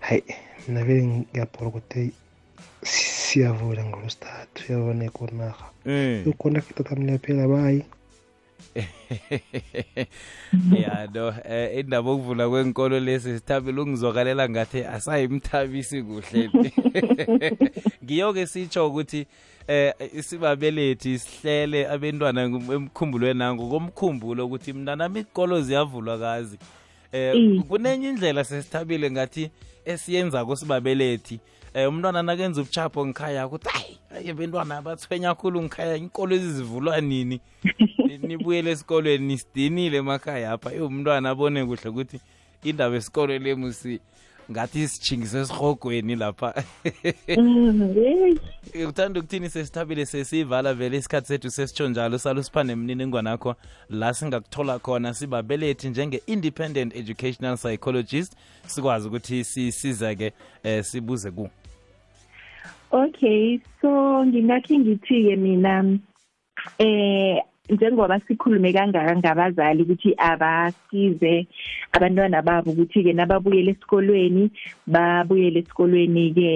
hayi 0.00 0.22
mina 0.68 0.84
vele 0.84 1.06
ngiyabhola 1.06 1.68
ukuthi 1.68 2.12
siyavula 2.82 3.84
ngolosithathu 3.84 4.62
uyabona 4.72 5.04
ikurinaha 5.04 5.70
Mm. 5.86 6.22
ukhona 6.26 6.60
kitatamle 6.60 7.18
phela 7.18 7.48
bayi 7.48 7.84
ya 10.82 11.08
no 11.14 11.34
eh 11.44 11.78
indaba 11.78 12.10
okuvula 12.10 12.48
kwenkolo 12.48 13.00
lesi 13.00 13.38
sithabile 13.38 13.80
ungizwakalela 13.80 14.48
ngathi 14.48 14.84
asayimthabisi 14.84 16.02
kuhle 16.02 16.50
ngiyoke 18.04 18.46
sitsho 18.46 18.88
ukuthi 18.88 19.26
eh 19.68 19.92
isibabelethi 20.14 21.18
sihlele 21.18 21.88
abantwana 21.88 22.42
emkhumbulweni 22.42 23.38
nango 23.38 23.68
komkhumbulo 23.68 24.46
ukuthi 24.46 24.72
mntanami 24.72 25.20
ikolo 25.20 25.62
ziyavulwa 25.62 26.18
kazi. 26.18 26.58
Eh 27.12 27.62
kunenye 27.68 28.08
indlela 28.08 28.44
sesithabile 28.44 29.10
ngathi 29.10 29.50
esiyenzako 29.84 30.56
sibabelethi. 30.56 31.40
Eh 31.74 31.88
umntwana 31.88 32.22
nakenza 32.22 32.60
ubuchapho 32.60 33.06
ngikhaya 33.06 33.46
ukuthi 33.46 33.68
hayi 33.68 33.98
aye 34.16 34.32
bentwana 34.34 34.76
abathwenya 34.76 35.34
khulu 35.34 35.62
ngikhaya 35.62 35.96
inkolo 35.96 36.36
ezizivulwa 36.36 37.00
nini? 37.00 37.40
Nibuyele 38.22 38.70
esikolweni 38.70 39.26
nisidinile 39.26 39.96
emakhaya 39.96 40.52
apha. 40.52 40.72
Yo 40.72 40.86
umntwana 40.86 41.30
abone 41.30 41.66
kuhle 41.66 41.88
ukuthi 41.90 42.20
indaba 42.62 42.96
esikolo 42.96 43.38
lemusi 43.38 44.00
ngathi 44.50 44.88
sijingise 44.88 45.40
esihogweni 45.40 46.16
lapha. 46.16 46.54
Kuthanda 47.26 48.88
uthanda 48.88 49.20
ukuthini 49.20 49.50
sesithabile 49.50 50.06
sesiyivala 50.06 50.74
vele 50.74 50.96
isikhathi 50.96 51.26
sethu 51.26 51.50
sesitsho 51.50 51.88
njalo 51.88 52.18
salo 52.18 52.42
sipha 52.42 52.64
nemininingwanakho 52.64 53.56
la 53.90 54.14
singakuthola 54.14 54.78
khona 54.78 55.14
sibabelethi 55.14 55.88
njenge-independent 55.88 56.96
educational 56.96 57.56
psychologist 57.56 58.32
sikwazi 58.66 59.08
ukuthi 59.08 59.44
sisize-ke 59.44 60.32
um 60.64 60.82
sibuze 60.82 61.30
ku 61.30 61.50
Okay, 62.94 63.58
so 63.82 64.22
ngingakhe 64.22 64.78
ngithi-ke 64.78 65.34
mina 65.36 65.98
eh 66.78 67.42
njengoba 67.68 68.20
sikhulume 68.20 68.72
kangaka 68.72 69.16
ngabazali 69.16 69.82
ukuthi 69.82 70.14
abasize 70.18 71.46
abantwana 71.92 72.38
babo 72.42 72.70
ukuthi-ke 72.70 73.12
nababuyela 73.12 73.70
esikolweni 73.74 74.44
babuyele 74.86 75.58
esikolweni-ke 75.60 76.50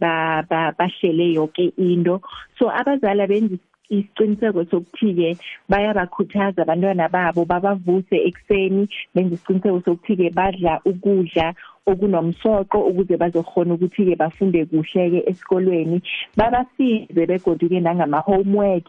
ba- 0.00 0.72
bahlele 0.78 1.34
yonke 1.36 1.64
into. 1.76 2.22
So 2.58 2.70
abazali 2.72 3.20
abenza 3.22 3.56
isiqiniseko 3.90 4.64
sokuthi-ke 4.70 5.36
bayabakhuthaza 5.68 6.62
abantwana 6.62 7.08
babo 7.08 7.44
babavuse 7.44 8.16
ekuseni 8.28 8.88
benza 9.14 9.34
isiqiniseko 9.34 9.78
sokuthi-ke 9.84 10.30
badla 10.30 10.80
ukudla 10.90 11.52
okunomsoqo 11.86 12.78
ukuze 12.90 13.16
bazokhona 13.16 13.74
ukuthi-ke 13.74 14.16
bafunde 14.16 14.64
kuhle-ke 14.64 15.20
esikolweni. 15.30 16.02
Babasize 16.36 17.26
begoduke 17.26 17.80
nangama-homework 17.80 18.88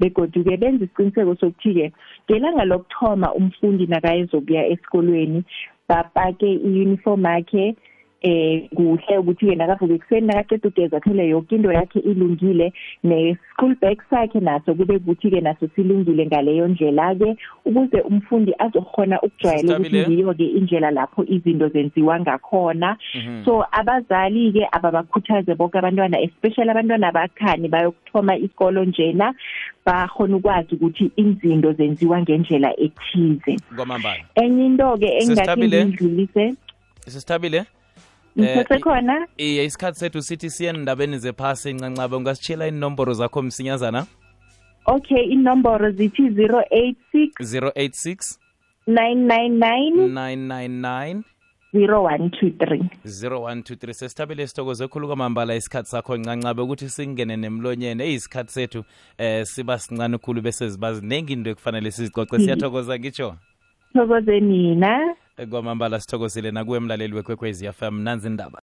begoduke 0.00 0.56
benza 0.56 0.84
isiqiniseko 0.84 1.34
sokuthi-ke 1.40 1.92
ngelanga 2.26 2.64
lokuthoma 2.64 3.34
umfundi 3.34 3.86
nakayezokuya 3.86 4.66
esikolweni 4.72 5.44
bapake 5.88 6.52
i-uniform 6.52 7.24
yakhe 7.24 7.76
eh 8.22 8.68
kuhle 8.74 9.18
ukuthi-ke 9.18 9.54
nakavuka 9.56 9.94
ekuseni 9.94 10.26
nakaqeda 10.26 10.68
ugeza 10.68 10.96
athole 10.96 11.28
yonke 11.28 11.54
into 11.56 11.72
yakhe 11.72 11.98
ilungile 12.00 12.72
ne-school 13.04 13.74
bag 13.80 13.98
sakhe 14.10 14.40
naso 14.40 14.74
kube 14.74 14.98
kuthi-ke 14.98 15.40
naso 15.40 15.68
silungile 15.74 16.26
ngaleyo 16.26 16.68
ndlela-ke 16.68 17.36
ukuze 17.66 18.00
umfundi 18.00 18.52
azokhona 18.58 19.20
ukujwayela 19.22 19.76
ukuthi 19.78 19.90
Sistabile. 19.90 20.08
ngiyo-ke 20.08 20.44
indlela 20.46 20.90
lapho 20.90 21.24
izinto 21.24 21.68
zenziwa 21.68 22.20
ngakhona 22.20 22.96
Mhm. 23.14 23.44
so 23.44 23.64
abazali-ke 23.72 24.68
ababakhuthaze 24.72 25.54
bonke 25.54 25.78
abantwana 25.78 26.20
especially 26.20 26.70
abantwana 26.70 27.08
abakhani 27.08 27.68
bayokuthoma 27.68 28.36
isikolo 28.36 28.84
njena 28.84 29.34
bakhona 29.86 30.36
ukwazi 30.36 30.74
ukuthi 30.74 31.10
izinto 31.16 31.72
zenziwa 31.72 32.22
ngendlela 32.22 32.70
ethize 32.80 33.56
kwamambala 33.76 34.22
enye 34.34 34.66
into-ke 34.66 35.06
engingakhe 35.06 35.26
Sisithabile? 35.26 35.84
ngiyidlulise 35.84 36.54
sisithabile 37.06 37.64
ngithethe 38.38 38.78
khona 38.78 39.26
iye 39.38 39.64
isikhathi 39.64 39.98
sethu 39.98 40.22
sithi 40.22 40.50
siye 40.50 40.70
endabeni 40.70 41.18
zephasi 41.18 41.70
encancabe. 41.70 42.16
Ungasitshela 42.16 42.66
inomboro 42.66 43.14
zakho 43.14 43.42
msinyazana? 43.42 44.06
Okay 44.86 45.24
inomboro 45.24 45.90
zithi 45.90 46.22
086 46.22 47.30
086 47.40 48.38
999 48.86 50.08
999 50.08 51.22
0123 51.74 52.80
0123 53.04 53.92
sesithabile 53.92 54.46
sithokoze 54.46 54.88
khulu 54.88 55.06
kwamambala 55.06 55.54
isikhathi 55.54 55.88
sakho 55.88 56.16
ncancabe 56.16 56.62
ukuthi 56.62 56.88
singene 56.88 57.36
nemlonyeni. 57.36 58.02
Eyi 58.02 58.14
isikhathi 58.14 58.52
sethu 58.52 58.84
eh 59.18 59.46
siba 59.46 59.78
sincane 59.78 60.18
khulu 60.18 60.42
bese 60.42 60.68
ziba 60.68 60.94
ziningi 60.94 61.32
into 61.32 61.50
ekufanele 61.50 61.90
sizicoce 61.90 62.38
siyathokoza 62.38 62.98
ngitsho? 62.98 63.34
Thokoze 63.92 64.40
nina 64.40 65.16
kwamambala 65.50 66.00
sithokozile 66.00 66.50
nakuwe 66.50 66.80
mlaleli 66.80 67.14
wekwekwezi 67.14 67.72
fm 67.72 68.00
nanzi 68.00 68.26
indaba 68.26 68.60